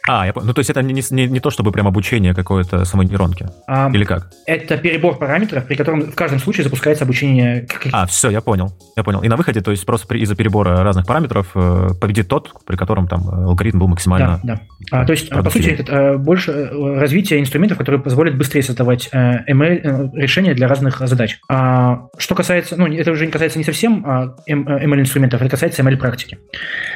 [0.09, 0.47] А, я понял.
[0.47, 3.49] Ну, то есть это не, не, не то, чтобы прям обучение какой-то самой нейронки?
[3.67, 4.31] А, Или как?
[4.47, 7.67] Это перебор параметров, при котором в каждом случае запускается обучение.
[7.93, 8.73] А, все, я понял.
[8.97, 9.23] Я понял.
[9.23, 13.09] И на выходе, то есть просто из-за перебора разных параметров э, победит тот, при котором
[13.09, 14.41] там э, алгоритм был максимально...
[14.45, 14.61] Да, да.
[14.91, 20.11] А, то есть, по сути, это э, больше развитие инструментов, которые позволят быстрее создавать ML
[20.15, 21.39] решения для разных задач.
[21.49, 26.39] А, что касается, ну, это уже не касается не совсем ML-инструментов, это касается ML-практики.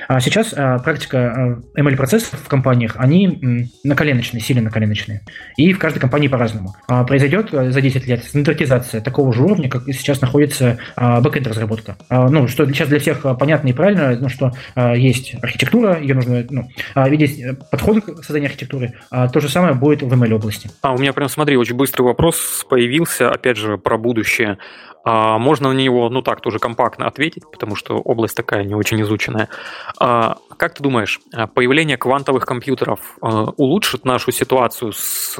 [0.08, 0.48] А сейчас
[0.84, 5.22] практика ML-процессов в компаниях они наколеночные, сильно наколеночные.
[5.56, 6.74] И в каждой компании по-разному.
[6.88, 11.46] А, произойдет э, за 10 лет стандартизация такого же уровня, как сейчас находится а, бэкэнд
[11.46, 11.96] разработка.
[12.08, 16.46] А, ну, что сейчас для всех понятно и правильно, ну, что есть архитектура, ее нужно
[16.50, 16.68] ну,
[17.06, 18.94] видеть э, подход к созданию архитектуры.
[19.10, 20.70] То же самое будет в ML области.
[20.82, 24.58] А, у меня прям, смотри, очень быстрый вопрос появился, опять же, про будущее.
[25.04, 29.00] А можно на него, ну так, тоже компактно ответить, потому что область такая не очень
[29.02, 29.48] изученная.
[29.98, 35.36] А, как ты думаешь, а, появление квантовых компьютеров улучшит нашу ситуацию с,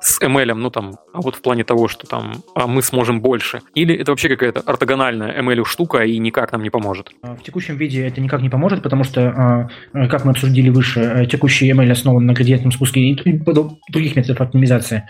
[0.00, 3.60] с ML, ну там, вот в плане того, что там мы сможем больше?
[3.74, 7.10] Или это вообще какая-то ортогональная ML штука и никак нам не поможет?
[7.22, 11.90] В текущем виде это никак не поможет, потому что, как мы обсудили выше, текущий ML
[11.90, 13.14] основан на градиентном спуске и
[13.88, 15.04] других методов оптимизации.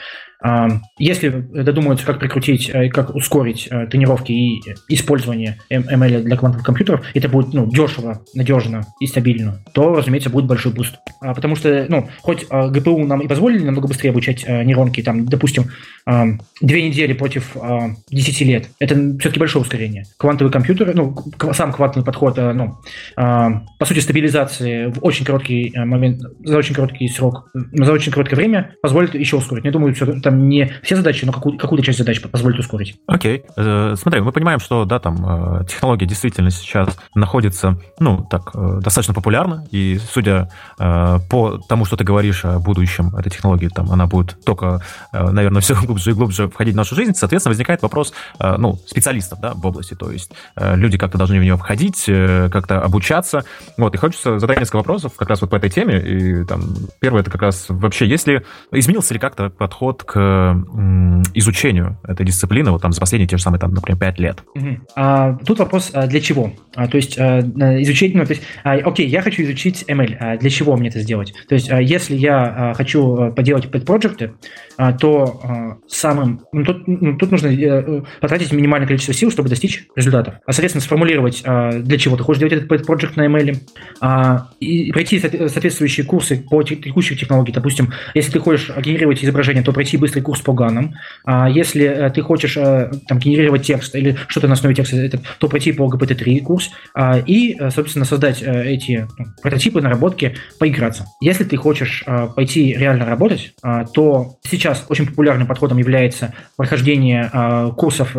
[0.98, 7.04] Если додумаются, как прикрутить, э, как ускорить э, тренировки и использование ML для квантовых компьютеров,
[7.14, 10.96] это будет ну, дешево, надежно и стабильно, то, разумеется, будет большой boost.
[11.20, 15.26] А, потому что, ну, хоть GPU нам и позволили намного быстрее обучать э, нейронки, там,
[15.26, 15.64] допустим,
[16.60, 17.56] две недели против
[18.10, 20.04] 10 лет, это все-таки большое ускорение.
[20.18, 21.16] Квантовый компьютер, ну,
[21.52, 22.74] сам квантовый подход, ну,
[23.14, 28.74] по сути, стабилизации в очень короткий момент, за очень короткий срок, за очень короткое время
[28.82, 29.64] позволит еще ускорить.
[29.64, 32.96] Я думаю, все, там не все задачи, но какую- какую-то часть задач позволит ускорить.
[33.06, 33.38] Окей.
[33.38, 33.92] Okay.
[33.92, 38.80] Э, смотри, мы понимаем, что, да, там э, технология действительно сейчас находится, ну, так, э,
[38.82, 44.06] достаточно популярна, и судя по тому, что ты говоришь о будущем этой технологии, там, она
[44.06, 44.80] будет только,
[45.12, 49.52] наверное, все глубже и глубже входить в нашу жизнь, соответственно, возникает вопрос, ну, специалистов, да,
[49.54, 53.44] в области, то есть люди как-то должны в нее входить, как-то обучаться,
[53.76, 56.62] вот, и хочется задать несколько вопросов как раз вот по этой теме, и там,
[57.00, 60.14] первое, это как раз вообще, если изменился ли как-то подход к
[61.34, 64.42] изучению этой дисциплины вот там за последние те же самые, там, например, 5 лет?
[64.54, 64.68] Угу.
[64.96, 66.52] А, тут вопрос, а, для чего?
[66.74, 67.40] А, то есть а,
[67.82, 71.00] изучить, ну, то есть, а, окей, я хочу изучить ML, а для чего мне это
[71.00, 71.34] сделать?
[71.48, 74.32] То есть, а, если я а, хочу а, поделать пэт-проекты,
[74.71, 79.48] а, то а, самым, ну, тут, ну, тут нужно а, потратить минимальное количество сил, чтобы
[79.48, 80.34] достичь результатов.
[80.46, 83.56] А, соответственно, сформулировать, а, для чего ты хочешь делать этот пэт-проект на ML,
[84.00, 87.52] а, и пройти соответствующие курсы по текущих технологий.
[87.52, 90.94] Допустим, если ты хочешь генерировать изображение, то пройти быстрый курс по ганам.
[91.24, 95.48] А если э, ты хочешь э, там, генерировать текст или что-то на основе текста, то
[95.48, 101.06] пройти по GPT-3 курс а, и, э, собственно, создать эти ну, прототипы, наработки, поиграться.
[101.20, 102.04] Если ты хочешь
[102.34, 103.54] пойти реально работать,
[103.94, 107.30] то сейчас очень популярным подходом является прохождение
[107.76, 108.14] курсов.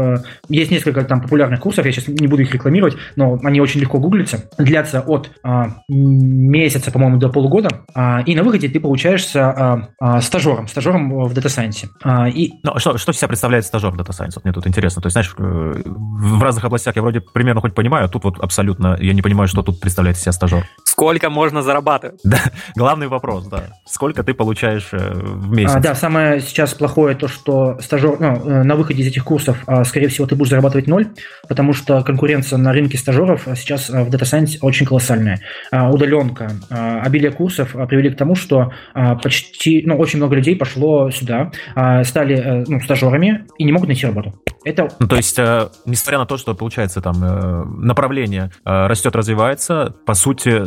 [0.50, 4.00] Есть несколько там популярных курсов, я сейчас не буду их рекламировать, но они очень легко
[4.00, 4.50] гуглятся.
[4.58, 5.32] Длятся от
[5.88, 7.70] месяца, по-моему, до полугода.
[8.26, 9.90] И на выходе ты получаешься
[10.22, 11.88] стажером, стажером в Data Science.
[12.04, 12.52] А, и...
[12.64, 14.34] Но что, что себя представляет стажер Data Science?
[14.36, 15.02] Вот мне тут интересно.
[15.02, 18.40] То есть, знаешь, э, в разных областях я вроде примерно хоть понимаю, а тут вот
[18.40, 20.66] абсолютно я не понимаю, что тут представляет себя стажер.
[20.84, 22.20] Сколько можно зарабатывать?
[22.24, 22.40] Да,
[22.76, 23.64] главный вопрос, да.
[23.86, 25.76] Сколько ты получаешь э, в месяц?
[25.76, 29.64] А, да, самое сейчас плохое то, что стажер, ну, э, на выходе из этих курсов,
[29.68, 31.08] а, скорее всего, ты будешь зарабатывать ноль,
[31.48, 35.40] потому что конкуренция на рынке стажеров сейчас в Data Science очень колоссальная.
[35.72, 38.72] Удаленка, обилие курсов привели к тому, что
[39.22, 43.88] почти, ну, очень много людей пошло сюда, а, стали э, ну, стажерами и не могут
[43.88, 44.34] найти работу.
[44.64, 44.90] Это...
[45.00, 50.62] Ну, то есть, э, несмотря на то, что, получается, там направление растет, развивается, по сути,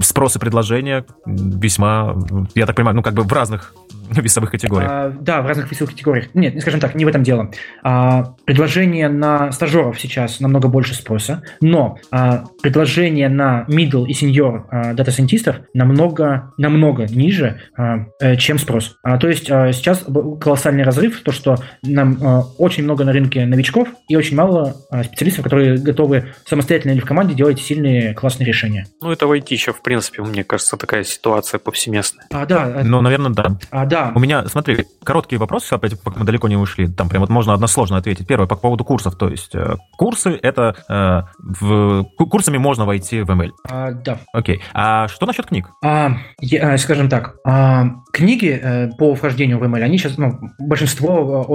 [0.00, 2.16] спрос и предложение весьма,
[2.54, 3.74] я так понимаю, ну, как бы в разных
[4.10, 4.90] весовых категориях.
[4.90, 6.28] А, да, в разных весовых категориях.
[6.34, 7.50] Нет, скажем так, не в этом дело.
[7.82, 14.64] А, предложение на стажеров сейчас намного больше спроса, но а, предложение на middle и senior
[14.70, 18.96] а, дата-сайентистов намного, намного ниже, а, э, чем спрос.
[19.02, 20.04] А, то есть а, сейчас
[20.40, 25.04] колоссальный разрыв, то, что нам а, очень много на рынке новичков и очень мало а,
[25.04, 28.86] специалистов, которые готовы самостоятельно или в команде делать сильные классные решения.
[29.00, 32.26] Ну, это в IT еще, в принципе, мне кажется, такая ситуация повсеместная.
[32.32, 32.80] А, да.
[32.80, 33.56] Э, ну, наверное, да.
[33.70, 33.95] А, да.
[34.14, 36.88] У меня, смотри, короткие вопросы, опять, пока мы далеко не ушли.
[36.88, 38.26] Там прям вот можно односложно ответить.
[38.26, 39.16] Первое, по поводу курсов.
[39.16, 40.76] То есть э, курсы это...
[40.88, 43.50] Э, в, курсами можно войти в ML.
[43.68, 44.18] А, да.
[44.32, 44.62] Окей.
[44.74, 45.68] А что насчет книг?
[45.84, 51.46] А, я, э, скажем так, а, книги по вхождению в ML, они сейчас, ну, большинство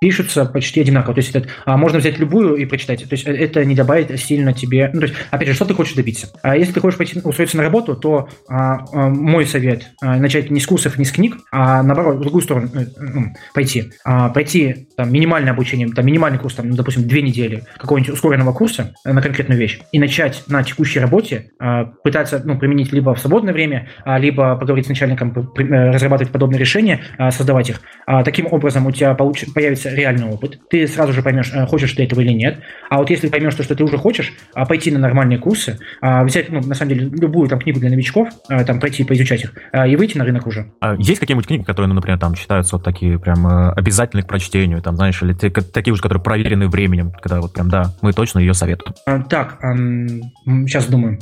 [0.00, 1.14] пишутся почти одинаково.
[1.14, 3.08] То есть это, а, можно взять любую и прочитать.
[3.08, 4.90] То есть это не добавит сильно тебе...
[4.92, 6.28] Ну, то есть, опять же, что ты хочешь добиться?
[6.42, 10.50] А если ты хочешь пойти устроиться на работу, то а, а, мой совет а, начать
[10.50, 13.90] не с курсов, не с книг, а наоборот, в другую сторону э, ну, пойти.
[14.04, 18.52] А, пойти там, минимальное обучение, там, минимальный курс, там, ну, допустим, две недели какого-нибудь ускоренного
[18.52, 23.20] курса на конкретную вещь и начать на текущей работе а, пытаться ну, применить либо в
[23.20, 27.80] свободное время, а, либо поговорить с начальником, э, разрабатывать подобные решения, а, создавать их.
[28.06, 29.44] А, таким образом у тебя получ...
[29.54, 30.58] появится реальный опыт.
[30.70, 32.60] Ты сразу же поймешь, э, хочешь ты этого или нет.
[32.90, 36.50] А вот если поймешь, что, ты уже хочешь, а, пойти на нормальные курсы, а, взять,
[36.50, 39.86] ну, на самом деле, любую там книгу для новичков, а, там пройти, поизучать их, а,
[39.86, 40.72] и выйти на рынок уже.
[40.80, 44.26] А есть какие-нибудь книги, которые, ну, например, там считаются вот такие прям э, обязательны к
[44.26, 48.12] прочтению, там, знаешь, или те, такие уже, которые проверены временем, когда вот прям, да, мы
[48.12, 48.94] точно ее советуем?
[49.06, 51.18] А, так, сейчас думаю.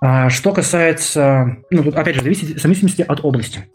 [0.00, 3.66] А, что касается, ну, тут опять же, зависит зависимости от области.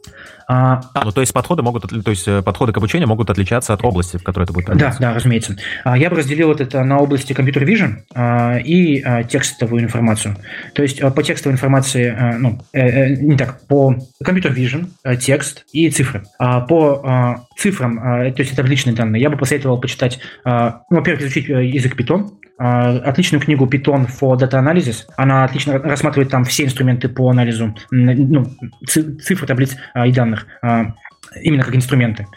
[0.48, 3.84] А, ну то есть подходы могут, то есть э, подходы к обучению могут отличаться от
[3.84, 5.56] области, в которой это будет Да, да, разумеется.
[5.84, 10.38] А, я бы разделил вот это на области компьютер vision и а, текстовую информацию.
[10.74, 15.90] То есть по текстовой информации, ну, э, э, не так, по компьютер vision, текст и
[15.90, 16.24] цифры.
[16.38, 17.98] По цифрам,
[18.34, 23.42] то есть это личные данные, я бы посоветовал почитать, ну, во-первых, изучить язык Python, отличную
[23.42, 25.06] книгу Python for Data Analysis.
[25.18, 28.46] Она отлично рассматривает там все инструменты по анализу ну,
[28.88, 29.76] цифр, таблиц
[30.06, 30.94] и данных а,
[31.42, 32.28] именно как инструменты.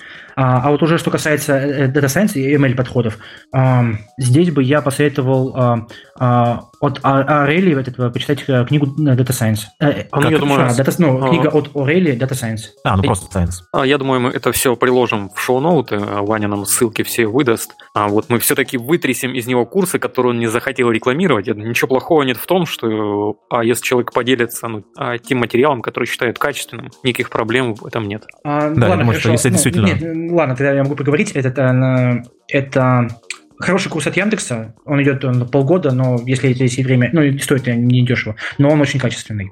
[0.41, 3.19] А, а вот уже что касается э, э, Data Science и ML подходов,
[3.53, 3.87] а,
[4.19, 5.87] здесь бы я посоветовал а,
[6.21, 9.63] а, от Орели этого почитать э, книгу Data Science.
[9.81, 11.29] А, ну, я думаю, а, data, ну, а...
[11.29, 12.71] книга от Орели Data Science.
[12.85, 13.65] А, ну просто Science.
[13.73, 15.99] А, я думаю, мы это все приложим в шоу-ноуты.
[15.99, 17.73] Ваня нам ссылки все выдаст.
[17.95, 21.49] А вот мы все-таки вытрясем из него курсы, которые он не захотел рекламировать.
[21.49, 24.85] Ничего плохого нет в том, что а если человек поделится ну,
[25.25, 28.25] тем материалом, который считает качественным, никаких проблем в этом нет.
[28.45, 29.87] А, да, ладно, я думаю, что если ну, действительно...
[29.87, 31.33] Нет, ладно, тогда я могу поговорить.
[31.33, 33.09] Это, это, это
[33.59, 34.75] хороший курс от Яндекса.
[34.85, 39.01] Он идет на полгода, но если есть время, ну, стоит не дешево, но он очень
[39.01, 39.51] качественный.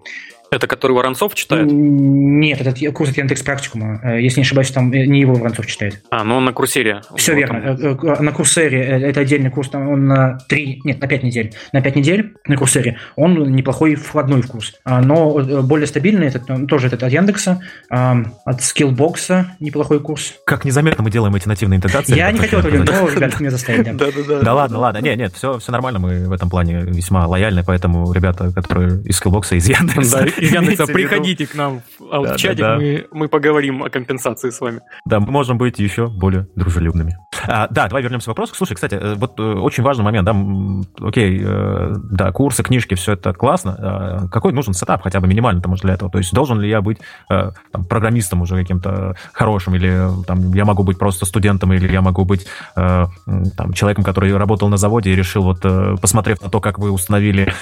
[0.51, 1.67] Это который Воронцов читает?
[1.71, 4.01] Нет, это курс от Яндекс Практикума.
[4.03, 6.03] Э, если не ошибаюсь, там э, не его Воронцов читает.
[6.11, 7.03] А, ну он на Курсере.
[7.17, 7.77] Все вот верно.
[7.77, 7.99] Там...
[8.03, 11.53] Э, на Курсере это отдельный курс, там он на три, нет, на пять недель.
[11.73, 14.75] На пять недель на Курсере он неплохой входной в курс.
[14.85, 20.35] А, но более стабильный, это тоже этот от Яндекса, от Skillbox неплохой курс.
[20.47, 22.17] Как незаметно мы делаем эти нативные интеграции.
[22.17, 23.97] Я не хотел этого делать, но ребята меня заставили.
[24.47, 24.99] Да ладно, ладно.
[24.99, 29.57] Нет, нет, все нормально, мы в этом плане весьма лояльны, поэтому ребята, которые из Skillbox,
[29.57, 33.09] из Яндекса, Яндекса, приходите к нам в да, чатик.
[33.13, 34.81] Мы, поговорим о компенсации с вами.
[35.05, 37.17] Да, мы можем быть еще более дружелюбными.
[37.47, 38.55] А, да, давай вернемся к вопросу.
[38.55, 43.13] Слушай, кстати, э, вот э, очень важный момент, да, окей, э, да, курсы, книжки, все
[43.13, 43.77] это классно.
[43.79, 46.11] А какой нужен сетап хотя бы минимально тому для этого?
[46.11, 50.83] То есть должен ли я быть там, программистом уже каким-то хорошим, или там, я могу
[50.83, 55.43] быть просто студентом, или я могу быть там, человеком, который работал на заводе и решил,
[55.43, 55.61] вот,
[56.01, 57.53] посмотрев на то, как вы установили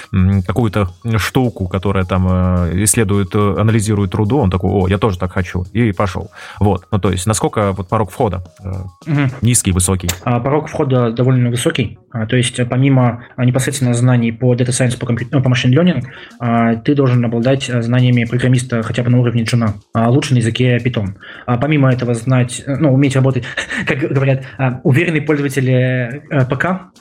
[0.45, 5.91] какую-то штуку, которая там исследует, анализирует труду, он такой, о, я тоже так хочу, и
[5.91, 6.31] пошел.
[6.59, 9.21] Вот, ну то есть насколько вот порог входа угу.
[9.41, 10.09] низкий, высокий?
[10.23, 15.05] А, порог входа довольно высокий, а, то есть помимо непосредственно знаний по Data Science, по,
[15.05, 15.27] компью...
[15.31, 16.03] Ну, по Machine Learning,
[16.39, 20.77] а, ты должен обладать знаниями программиста хотя бы на уровне джуна, а лучше на языке
[20.77, 21.15] Python.
[21.45, 23.43] А помимо этого знать, ну, уметь работать,
[23.87, 26.91] как говорят, а, уверенный пользователь э, ПК,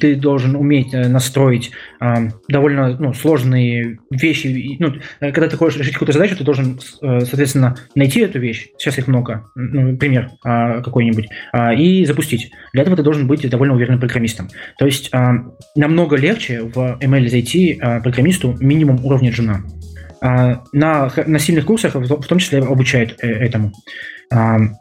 [0.00, 1.70] ты должен уметь э, настроить
[2.48, 4.76] довольно ну, сложные вещи.
[4.78, 8.98] Ну, когда ты хочешь решить какую-то задачу, ты должен, э, соответственно, найти эту вещь, сейчас
[8.98, 11.28] их много, ну, пример какой-нибудь,
[11.76, 12.50] и запустить.
[12.72, 14.48] Для этого ты должен быть довольно уверенным программистом.
[14.78, 15.10] То есть
[15.74, 19.64] намного легче в ML зайти программисту минимум уровня джуна.
[20.20, 23.72] На, на сильных курсах в том числе обучают этому.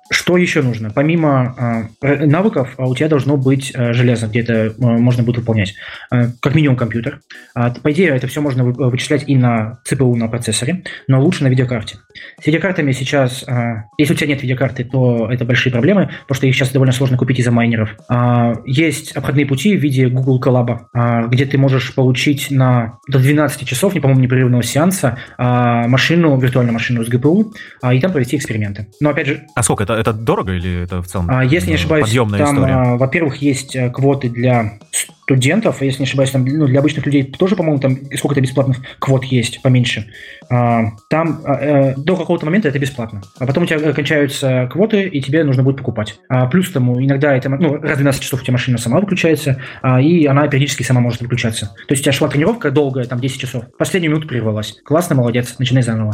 [0.09, 0.91] Что еще нужно?
[0.91, 5.75] Помимо навыков, у тебя должно быть железо, где это можно будет выполнять.
[6.09, 7.21] Как минимум компьютер.
[7.53, 11.97] По идее, это все можно вычислять и на CPU, на процессоре, но лучше на видеокарте.
[12.41, 13.45] С видеокартами сейчас,
[13.97, 17.17] если у тебя нет видеокарты, то это большие проблемы, потому что их сейчас довольно сложно
[17.17, 17.95] купить из-за майнеров.
[18.65, 23.93] Есть обходные пути в виде Google Collab, где ты можешь получить на до 12 часов,
[23.93, 27.51] не по-моему, непрерывного сеанса машину, виртуальную машину с GPU,
[27.91, 28.87] и там провести эксперименты.
[28.99, 29.83] Но опять же, а сколько?
[29.83, 32.73] Это, это дорого или это в целом а, Если не ошибаюсь, подъемная там, история?
[32.73, 34.79] А, во-первых, есть э, квоты для
[35.32, 39.23] студентов, если не ошибаюсь, там, ну, для обычных людей тоже, по-моему, там сколько-то бесплатных квот
[39.23, 40.07] есть, поменьше.
[40.49, 43.21] А, там а, э, до какого-то момента это бесплатно.
[43.39, 46.19] А потом у тебя кончаются квоты, и тебе нужно будет покупать.
[46.27, 49.61] А, плюс тому, иногда это, ну, раз в 12 часов у тебя машина сама выключается,
[49.82, 51.67] а, и она периодически сама может выключаться.
[51.67, 54.75] То есть у тебя шла тренировка долгая, там 10 часов, последнюю минуту прервалась.
[54.84, 56.13] Классно, молодец, начинай заново.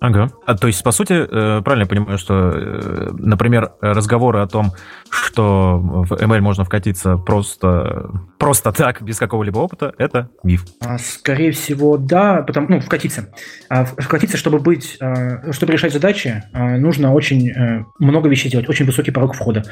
[0.00, 0.30] Ага.
[0.46, 4.72] А, то есть, по сути, э, правильно понимаю, что, э, например, разговоры о том,
[5.10, 8.10] что в ML можно вкатиться просто,
[8.44, 10.66] просто так, без какого-либо опыта, это миф.
[10.80, 13.32] А, скорее всего, да, потому, ну, вкатиться.
[13.70, 18.84] А, вкатиться, чтобы быть, а, чтобы решать задачи, нужно очень э, много вещей делать, очень
[18.84, 19.62] высокий порог входа.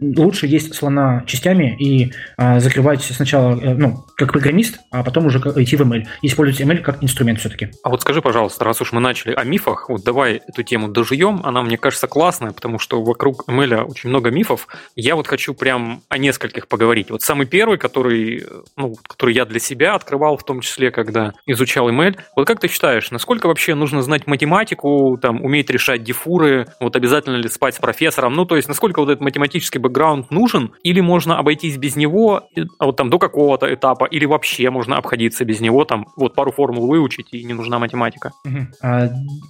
[0.00, 5.82] Лучше есть слона частями и закрывать сначала, ну, как программист, а потом уже идти в
[5.82, 6.06] ML.
[6.22, 7.70] Использовать ML как инструмент все-таки.
[7.82, 11.40] А вот скажи, пожалуйста, раз уж мы начали о мифах, вот давай эту тему дожуем,
[11.44, 14.68] она, мне кажется, классная, потому что вокруг ML очень много мифов.
[14.96, 17.10] Я вот хочу прям о нескольких поговорить.
[17.10, 18.44] Вот самый первый, который,
[18.76, 22.18] ну, который я для себя открывал, в том числе, когда изучал ML.
[22.36, 27.36] Вот как ты считаешь, насколько вообще нужно знать математику, там, уметь решать дифуры, вот обязательно
[27.36, 28.34] ли спать с профессором?
[28.34, 32.48] Ну, то есть, насколько вот этот математический бэкграунд нужен, или можно обойтись без него,
[32.78, 36.52] а вот там до какого-то этапа, или вообще можно обходиться без него, там, вот пару
[36.52, 38.32] формул выучить, и не нужна математика?
[38.44, 39.04] Угу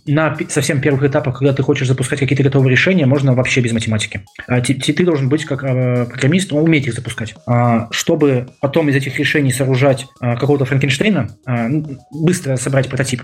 [0.07, 4.25] на совсем первых этапах, когда ты хочешь запускать какие-то готовые решения, можно вообще без математики.
[4.47, 7.35] А, ты, должен быть как а, программист, уметь их запускать.
[8.05, 11.31] А, чтобы потом из этих решений сооружать какого-то Франкенштейна,
[12.11, 13.23] быстро собрать прототип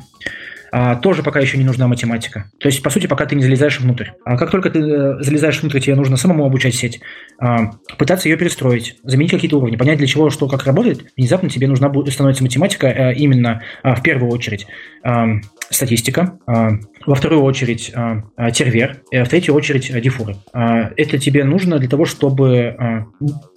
[0.73, 2.51] а, тоже пока еще не нужна математика.
[2.61, 4.11] То есть, по сути, пока ты не залезаешь внутрь.
[4.25, 7.01] А как только ты э, залезаешь внутрь, тебе нужно самому обучать сеть,
[7.39, 11.67] а, пытаться ее перестроить, заменить какие-то уровни, понять, для чего, что, как работает, внезапно тебе
[11.67, 14.67] нужна будет, становится математика а, именно а, в первую очередь
[15.03, 16.71] а, статистика, а,
[17.07, 20.37] во вторую очередь а, а тервер, а в третью очередь а, дифуры.
[20.53, 23.07] А, это тебе нужно для того, чтобы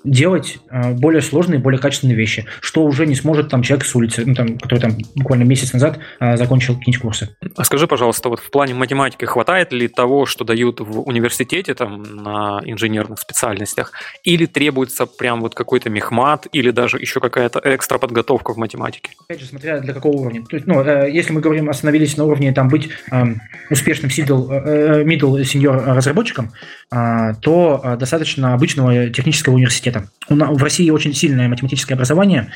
[0.04, 4.36] делать более сложные, более качественные вещи, что уже не сможет там человек с улицы, ну,
[4.36, 7.38] там, который там буквально месяц назад закончил какие-нибудь курсы.
[7.56, 12.04] А скажи, пожалуйста, вот в плане математики хватает ли того, что дают в университете там
[12.04, 18.54] на инженерных специальностях, или требуется прям вот какой-то мехмат, или даже еще какая-то экстра подготовка
[18.54, 19.12] в математике?
[19.26, 20.44] Опять же, смотря для какого уровня.
[20.46, 22.90] То есть, ну, э, если мы говорим, остановились на уровне там быть
[23.36, 26.52] э, успешным middle, э, middle senior разработчиком,
[26.92, 30.08] э, то э, достаточно обычного технического университета.
[30.30, 32.52] В России очень сильное математическое образование, а,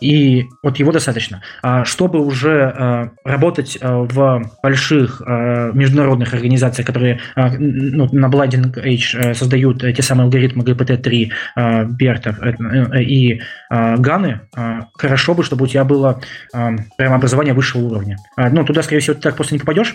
[0.00, 1.42] и вот его достаточно.
[1.62, 7.20] А, чтобы уже а, работать в больших международных организациях, которые
[7.58, 12.52] ну, на Blinding Age э, создают те самые алгоритмы GPT-3, Берта э,
[12.94, 13.40] э, и
[13.70, 14.40] Ганы,
[14.94, 16.20] хорошо бы, чтобы у тебя было
[16.52, 18.16] прямо образование высшего уровня.
[18.36, 19.94] Ну, туда, скорее всего, ты так просто не попадешь,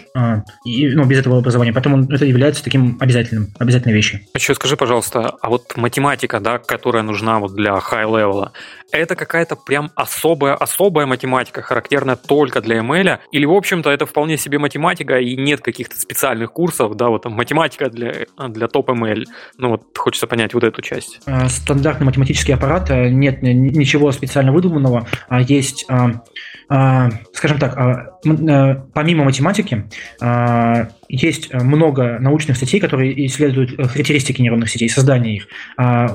[0.63, 4.19] и, ну, без этого образования, поэтому это является таким обязательным, обязательной вещью.
[4.35, 8.49] Еще скажи, пожалуйста, а вот математика, да, которая нужна вот для high-level,
[8.91, 14.37] это какая-то прям особая, особая математика, характерная только для ML, или, в общем-то, это вполне
[14.37, 19.25] себе математика, и нет каких-то специальных курсов, да, вот там математика для, для топ ML.
[19.57, 21.19] Ну вот хочется понять вот эту часть.
[21.25, 28.81] А, стандартный математический аппарат, э, нет ничего специально выдуманного, а есть, а, скажем так, э,
[28.93, 29.89] помимо математики,
[31.09, 35.47] есть много научных статей, которые исследуют характеристики нейронных сетей, создание их.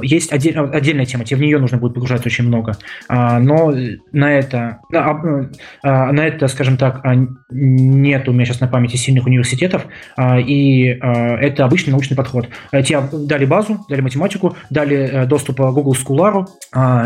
[0.03, 2.77] Есть отдельная тема, тебе в нее нужно будет погружаться очень много.
[3.09, 3.75] А, но
[4.13, 5.51] на это, на,
[5.83, 7.15] а, на это, скажем так, а,
[7.51, 9.87] нет у меня сейчас на памяти сильных университетов,
[10.19, 12.49] и это обычный научный подход.
[12.71, 16.47] Тебе дали базу, дали математику, дали э, доступ к Google Scholar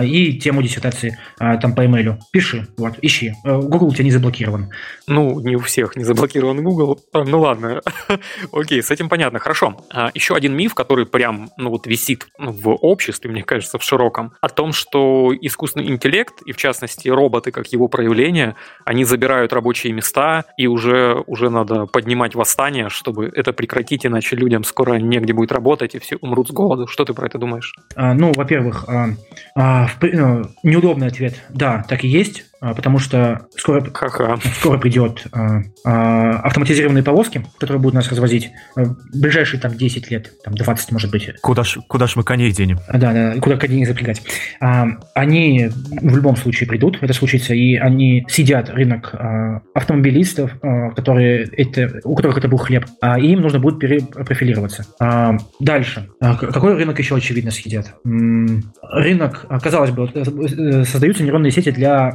[0.04, 2.18] и тему диссертации там по имейлю.
[2.32, 3.34] Пиши, вот, ищи.
[3.44, 4.70] Э, Google у тебя не заблокирован.
[5.06, 6.98] Ну, не у всех не заблокирован Google.
[7.14, 7.71] Ну ладно.
[8.52, 9.38] Окей, с этим понятно.
[9.38, 9.84] Хорошо.
[10.14, 14.48] Еще один миф, который прям, ну вот висит в обществе, мне кажется, в широком, о
[14.48, 20.44] том, что искусственный интеллект, и в частности роботы как его проявление, они забирают рабочие места,
[20.56, 25.94] и уже, уже надо поднимать восстание, чтобы это прекратить, иначе людям скоро негде будет работать,
[25.94, 26.86] и все умрут с голоду.
[26.86, 27.74] Что ты про это думаешь?
[27.94, 29.08] А, ну, во-первых, а,
[29.54, 31.34] а, в, ну, неудобный ответ.
[31.50, 32.44] Да, так и есть.
[32.76, 34.38] Потому что скоро, Ха-ха.
[34.58, 35.26] скоро придет
[35.84, 41.30] автоматизированные повозки, которые будут нас развозить в ближайшие там 10 лет, там 20, может быть.
[41.40, 42.78] Куда ж, куда ж мы коней денем?
[42.92, 44.22] Да, да, куда коней запрягать.
[44.60, 49.14] Они в любом случае придут, это случится, и они сидят рынок
[49.74, 50.52] автомобилистов,
[50.94, 52.86] которые это, у которых это был хлеб,
[53.18, 54.86] и им нужно будет перепрофилироваться.
[55.60, 56.08] Дальше.
[56.20, 57.94] Какой рынок еще очевидно съедят?
[58.04, 62.14] Рынок, казалось бы, э, создаются нейронные сети для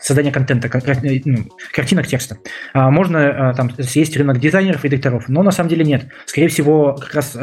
[0.00, 1.38] создания контента, э, ну,
[1.72, 2.38] картинок, текста.
[2.72, 6.06] А, можно э, там съесть рынок дизайнеров и редакторов, но на самом деле нет.
[6.26, 7.36] Скорее всего, как раз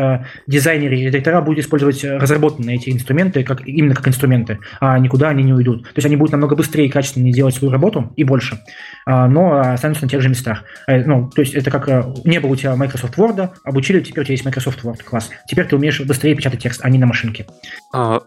[0.48, 5.44] дизайнеры и редактора будут использовать разработанные эти инструменты как, именно как инструменты, а никуда они
[5.44, 5.84] не уйдут.
[5.84, 8.60] То есть они будут намного быстрее и качественнее делать свою работу и больше,
[9.06, 10.64] а, но останутся на тех же местах.
[10.88, 11.88] Ну, то есть это как
[12.26, 15.30] не было у тебя Microsoft Word, обучили, теперь у тебя есть Microsoft Word, класс.
[15.48, 17.46] Теперь ты умеешь быстрее печатать текст, а не на машинке.
[17.94, 18.22] А,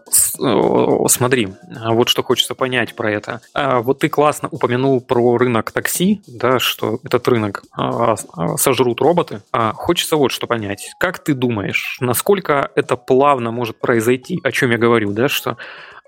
[1.07, 3.41] смотри, вот что хочется понять про это.
[3.53, 9.01] А, вот ты классно упомянул про рынок такси, да, что этот рынок а, а, сожрут
[9.01, 9.41] роботы.
[9.51, 10.91] А, хочется вот что понять.
[10.99, 14.39] Как ты думаешь, насколько это плавно может произойти?
[14.43, 15.57] О чем я говорю, да, что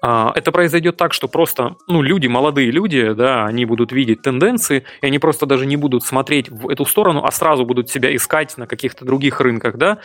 [0.03, 5.05] это произойдет так, что просто, ну, люди, молодые люди, да, они будут видеть тенденции, и
[5.05, 8.67] они просто даже не будут смотреть в эту сторону, а сразу будут себя искать на
[8.67, 9.99] каких-то других рынках, да,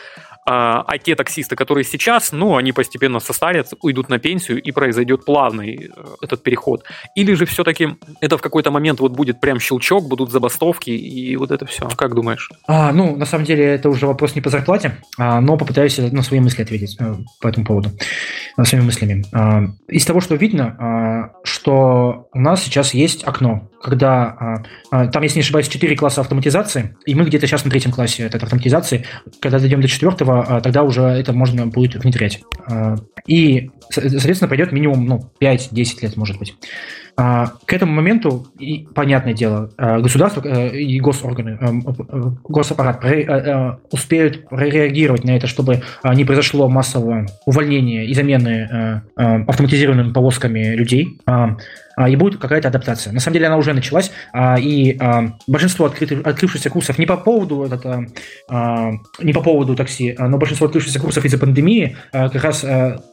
[0.45, 5.23] а, а те таксисты, которые сейчас, ну, они постепенно состарятся, уйдут на пенсию, и произойдет
[5.25, 6.83] плавный э, этот переход.
[7.13, 7.89] Или же все-таки
[8.19, 11.87] это в какой-то момент вот будет прям щелчок, будут забастовки, и вот это все.
[11.89, 12.49] Как думаешь?
[12.67, 16.23] А, ну, на самом деле, это уже вопрос не по зарплате, а, но попытаюсь на
[16.23, 17.91] свои мысли ответить а, по этому поводу,
[18.63, 19.23] своими мыслями.
[19.31, 25.07] А, из того, что видно, а, что у нас сейчас есть окно, когда а, а,
[25.07, 28.41] там, если не ошибаюсь, 4 класса автоматизации, и мы где-то сейчас на третьем классе этой
[28.41, 29.05] автоматизации,
[29.41, 32.41] когда дойдем до четвертого, тогда уже это можно будет внедрять.
[33.27, 36.55] И, соответственно, пойдет минимум ну, 5-10 лет, может быть.
[37.21, 41.65] А, к этому моменту, и, понятное дело, а, государство э, и госорганы, э,
[42.07, 43.03] э, госаппарат
[43.91, 45.81] успеют реагировать на это, чтобы
[46.13, 51.19] не произошло массового увольнения и замены автоматизированными повозками людей.
[51.99, 53.11] А, а, и будет какая-то адаптация.
[53.11, 57.17] На самом деле она уже началась, а, и а, большинство открытых, открывшихся курсов не по
[57.17, 58.05] поводу это,
[59.19, 62.65] не по поводу такси, но большинство открывшихся курсов из-за пандемии как раз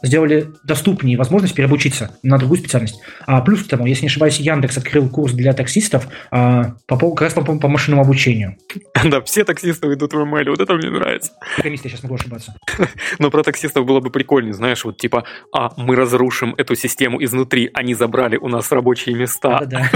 [0.02, 3.00] сделали доступнее возможность переобучиться на другую специальность.
[3.44, 7.42] Плюс к тому, если не ошибаюсь, Яндекс открыл курс для таксистов по, как раз по,
[7.42, 8.56] по машинному обучению.
[9.06, 11.32] Да, все таксисты идут в ML, вот это мне нравится.
[11.54, 12.56] Программист, я сейчас могу ошибаться.
[13.18, 17.70] Но про таксистов было бы прикольнее, знаешь, вот типа, а, мы разрушим эту систему изнутри,
[17.72, 19.60] они забрали у нас рабочие места.
[19.64, 19.90] Да-да.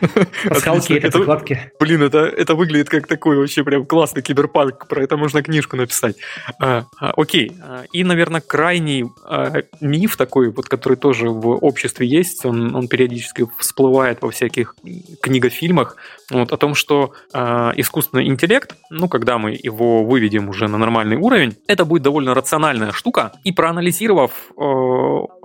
[0.48, 1.72] Пасхалки, это закладки.
[1.80, 4.86] Блин, это, это выглядит как такой вообще прям классный киберпанк.
[4.88, 6.16] Про это можно книжку написать.
[6.60, 7.52] А, а, окей.
[7.62, 12.88] А, и, наверное, крайний а, миф такой, вот, который тоже в обществе есть, он, он
[12.88, 14.74] периодически всплывает во всяких
[15.22, 15.96] книгофильмах,
[16.30, 21.16] вот, о том, что э, искусственный интеллект, ну, когда мы его выведем уже на нормальный
[21.16, 24.62] уровень, это будет довольно рациональная штука, и проанализировав э,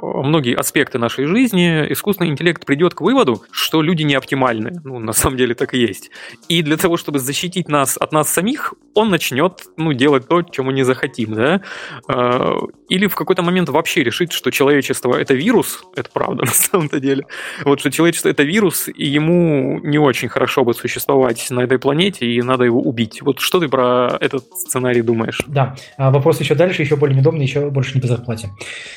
[0.02, 4.80] многие аспекты нашей жизни, искусственный интеллект придет к выводу, что люди не оптимальны.
[4.84, 6.12] Ну, на самом деле так и есть.
[6.48, 10.66] И для того, чтобы защитить нас от нас самих, он начнет, ну, делать то, чем
[10.66, 11.62] мы не захотим, да?
[12.08, 12.54] Э,
[12.90, 17.26] или в какой-то момент вообще решить, что человечество— это вирус, это правда на самом-то деле,
[17.64, 22.26] вот что человечество— это вирус, и ему не очень хорошо бы существовать на этой планете,
[22.26, 23.22] и надо его убить.
[23.22, 25.42] Вот что ты про этот сценарий думаешь?
[25.48, 28.50] Да, а вопрос еще дальше, еще более недобный, еще больше не по зарплате.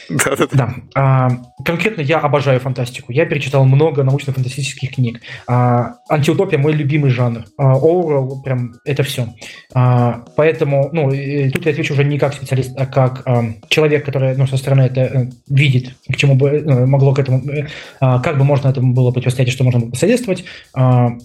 [0.09, 0.75] Да, да, да.
[0.95, 1.29] А,
[1.65, 3.13] конкретно я обожаю фантастику.
[3.13, 5.21] Я перечитал много научно-фантастических книг.
[5.47, 7.45] А, антиутопия мой любимый жанр.
[7.57, 9.29] Оуэлл прям это все.
[9.73, 11.11] Поэтому, ну,
[11.53, 13.25] тут я отвечу уже не как специалист, а как
[13.69, 17.43] человек, который ну, со стороны это э, видит, к чему бы э, могло к этому,
[17.51, 17.67] э,
[18.01, 20.45] как бы можно этому было противостоять, что можно было посодействовать.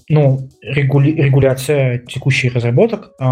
[0.09, 3.23] Ну, регули, регуляция текущих разработок, э,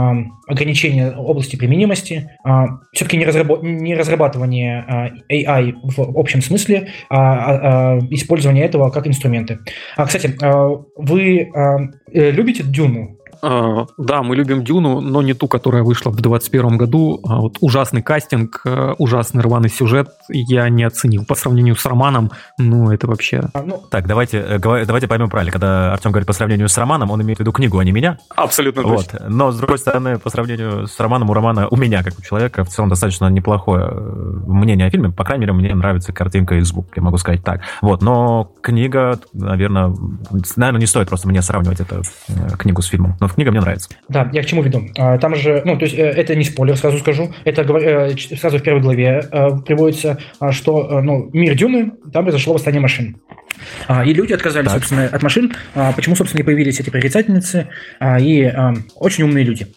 [0.48, 2.50] ограничение области применимости, э,
[2.94, 9.08] все-таки не, разработ, не разрабатывание э, AI в общем смысле, а, а, использование этого как
[9.08, 9.60] инструменты.
[9.96, 10.36] А, кстати,
[10.96, 11.50] вы
[12.14, 13.18] э, любите Дюну?
[13.42, 17.20] А, да, мы любим Дюну, но не ту, которая вышла в 2021 году.
[17.28, 21.26] А вот ужасный кастинг, э, ужасный рваный сюжет я не оценил.
[21.26, 23.50] По сравнению с романом, ну, это вообще...
[23.54, 25.52] А, ну, так, давайте, э, давайте поймем правильно.
[25.52, 28.20] Когда Артем говорит по сравнению с романом, он имеет в виду книгу, а не меня.
[28.36, 29.08] Абсолютно вот.
[29.10, 29.28] точно.
[29.30, 32.64] Но, с другой стороны, по сравнению с романом, у романа, у меня, как у человека,
[32.64, 33.94] в целом достаточно неплохое э,
[34.48, 35.10] мнение о фильме.
[35.10, 37.62] По крайней мере, мне нравится картинка и звук, я могу сказать так.
[37.82, 39.96] Вот, но книга, наверное,
[40.56, 42.04] наверное, не стоит просто мне сравнивать эту
[42.58, 43.18] книгу с фильмом.
[43.20, 43.90] Но книга мне нравится.
[44.10, 44.84] Да, я к чему веду.
[44.98, 47.34] А, там же, ну, то есть э, это не спойлер, сразу скажу.
[47.44, 52.54] Это э, сразу в первой главе э, приводится, а, что ну, мир Дюны, там произошло
[52.54, 53.18] восстание машин.
[53.88, 54.80] А, и люди отказались, так.
[54.80, 55.54] собственно, от машин.
[55.76, 57.68] А, почему, собственно, и появились эти прорицательницы
[58.00, 58.52] а, и
[58.96, 59.68] очень умные люди.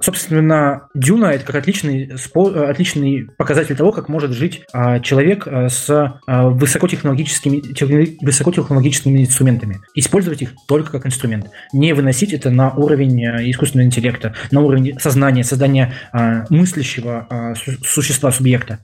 [0.00, 4.64] Собственно, Дюна– это как отличный, отличный показатель того, как может жить
[5.02, 9.80] человек с высокотехнологическими, высокотехнологическими инструментами.
[9.94, 11.50] Использовать их только как инструмент.
[11.72, 15.92] Не выносить это на уровень искусственного интеллекта, на уровень сознания, создания
[16.50, 17.54] мыслящего
[17.84, 18.78] существа, субъекта.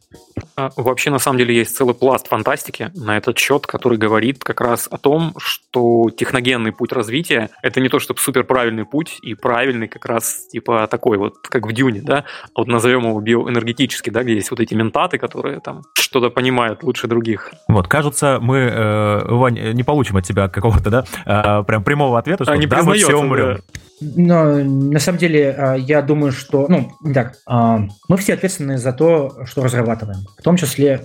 [0.57, 4.89] Вообще, на самом деле, есть целый пласт фантастики на этот счет, который говорит как раз
[4.91, 9.89] о том, что техногенный путь развития– это не то, чтобы супер правильный путь и правильный
[9.89, 12.25] как раз типа такой вот, как в Дюне, да,
[12.55, 16.83] а вот назовем его биоэнергетический, да, где есть вот эти ментаты, которые там что-то понимают
[16.83, 17.53] лучше других.
[17.69, 22.45] Вот, кажется, мы, э, Вань, не получим от тебя какого-то, да, э, прям прямого ответа,
[22.45, 23.57] что а, не да, мы все умрем.
[23.57, 23.63] Да.
[24.01, 28.93] Но на самом деле а, я думаю, что, ну, так, а, мы все ответственны за
[28.93, 30.21] то, что разрабатываем.
[30.39, 31.01] В том числе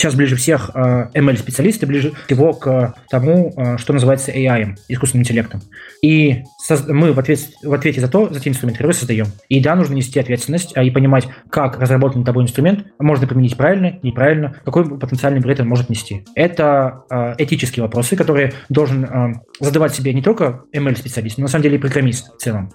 [0.00, 5.60] сейчас ближе всех а, ML-специалисты, ближе всего к тому, что называется AI, искусственным интеллектом.
[6.02, 6.42] И
[6.88, 9.26] мы в, ответ, в ответе за то, за те инструменты, которые создаем.
[9.48, 14.54] И да, нужно нести ответственность и понимать, как разработанный тобой инструмент можно применить правильно, неправильно,
[14.64, 16.24] какой потенциальный вред он может нести.
[16.34, 21.80] Это этические вопросы, которые должен задавать себе не только ML-специалист, но на самом деле и
[21.80, 22.70] программист в целом.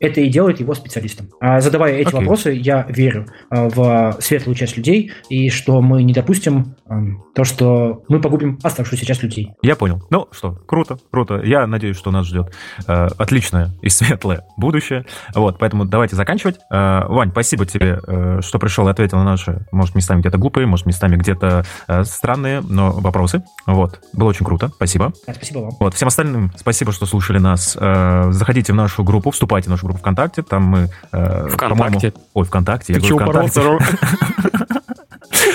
[0.00, 1.28] Это и делает его специалистом.
[1.40, 2.20] А задавая эти okay.
[2.20, 6.53] вопросы, я верю в светлую часть людей и что мы не допустим
[7.34, 9.52] то, что мы погубим оставшуюся часть людей.
[9.62, 10.02] Я понял.
[10.10, 11.40] Ну что, круто, круто.
[11.42, 12.52] Я надеюсь, что нас ждет
[12.86, 15.06] э, отличное и светлое будущее.
[15.34, 16.58] Вот, поэтому давайте заканчивать.
[16.70, 20.66] Э, Вань, спасибо тебе, э, что пришел и ответил на наши, может, местами где-то глупые,
[20.66, 23.42] может, местами где-то э, странные, но вопросы.
[23.66, 24.68] Вот, было очень круто.
[24.68, 25.12] Спасибо.
[25.22, 25.72] спасибо вам.
[25.80, 27.76] Вот, всем остальным спасибо, что слушали нас.
[27.80, 30.42] Э, заходите в нашу группу, вступайте в нашу группу ВКонтакте.
[30.42, 30.90] Там мы...
[31.12, 32.12] Э, ВКонтакте.
[32.34, 32.94] Ой, ВКонтакте.
[32.94, 33.78] Ты я говорю, ВКонтакте.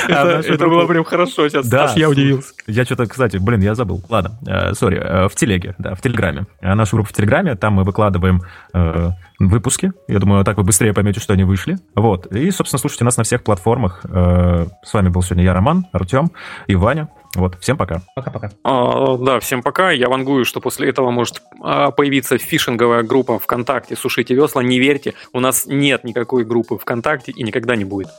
[0.48, 2.54] Это было прям хорошо сейчас, Да, я удивился.
[2.68, 4.04] Я что-то, кстати, блин, я забыл.
[4.10, 6.48] Ладно, э, сори, в телеге, да, в Телеграме.
[6.62, 8.42] Наша группа в Телеграме, там мы выкладываем
[9.40, 9.94] выпуски.
[10.08, 11.78] Я думаю, так вы быстрее поймете, что они вышли.
[11.96, 12.26] Вот.
[12.28, 14.02] И, собственно, слушайте нас на всех платформах.
[14.04, 16.32] С вами был сегодня я, Роман, Артем
[16.68, 17.10] и Ваня.
[17.36, 18.02] Вот, всем пока.
[18.16, 18.50] Пока-пока.
[18.64, 19.92] А, да, всем пока.
[19.92, 24.64] Я вангую, что после этого может а, появиться фишинговая группа ВКонтакте «Сушите весла».
[24.64, 28.10] Не верьте, у нас нет никакой группы ВКонтакте и никогда не будет.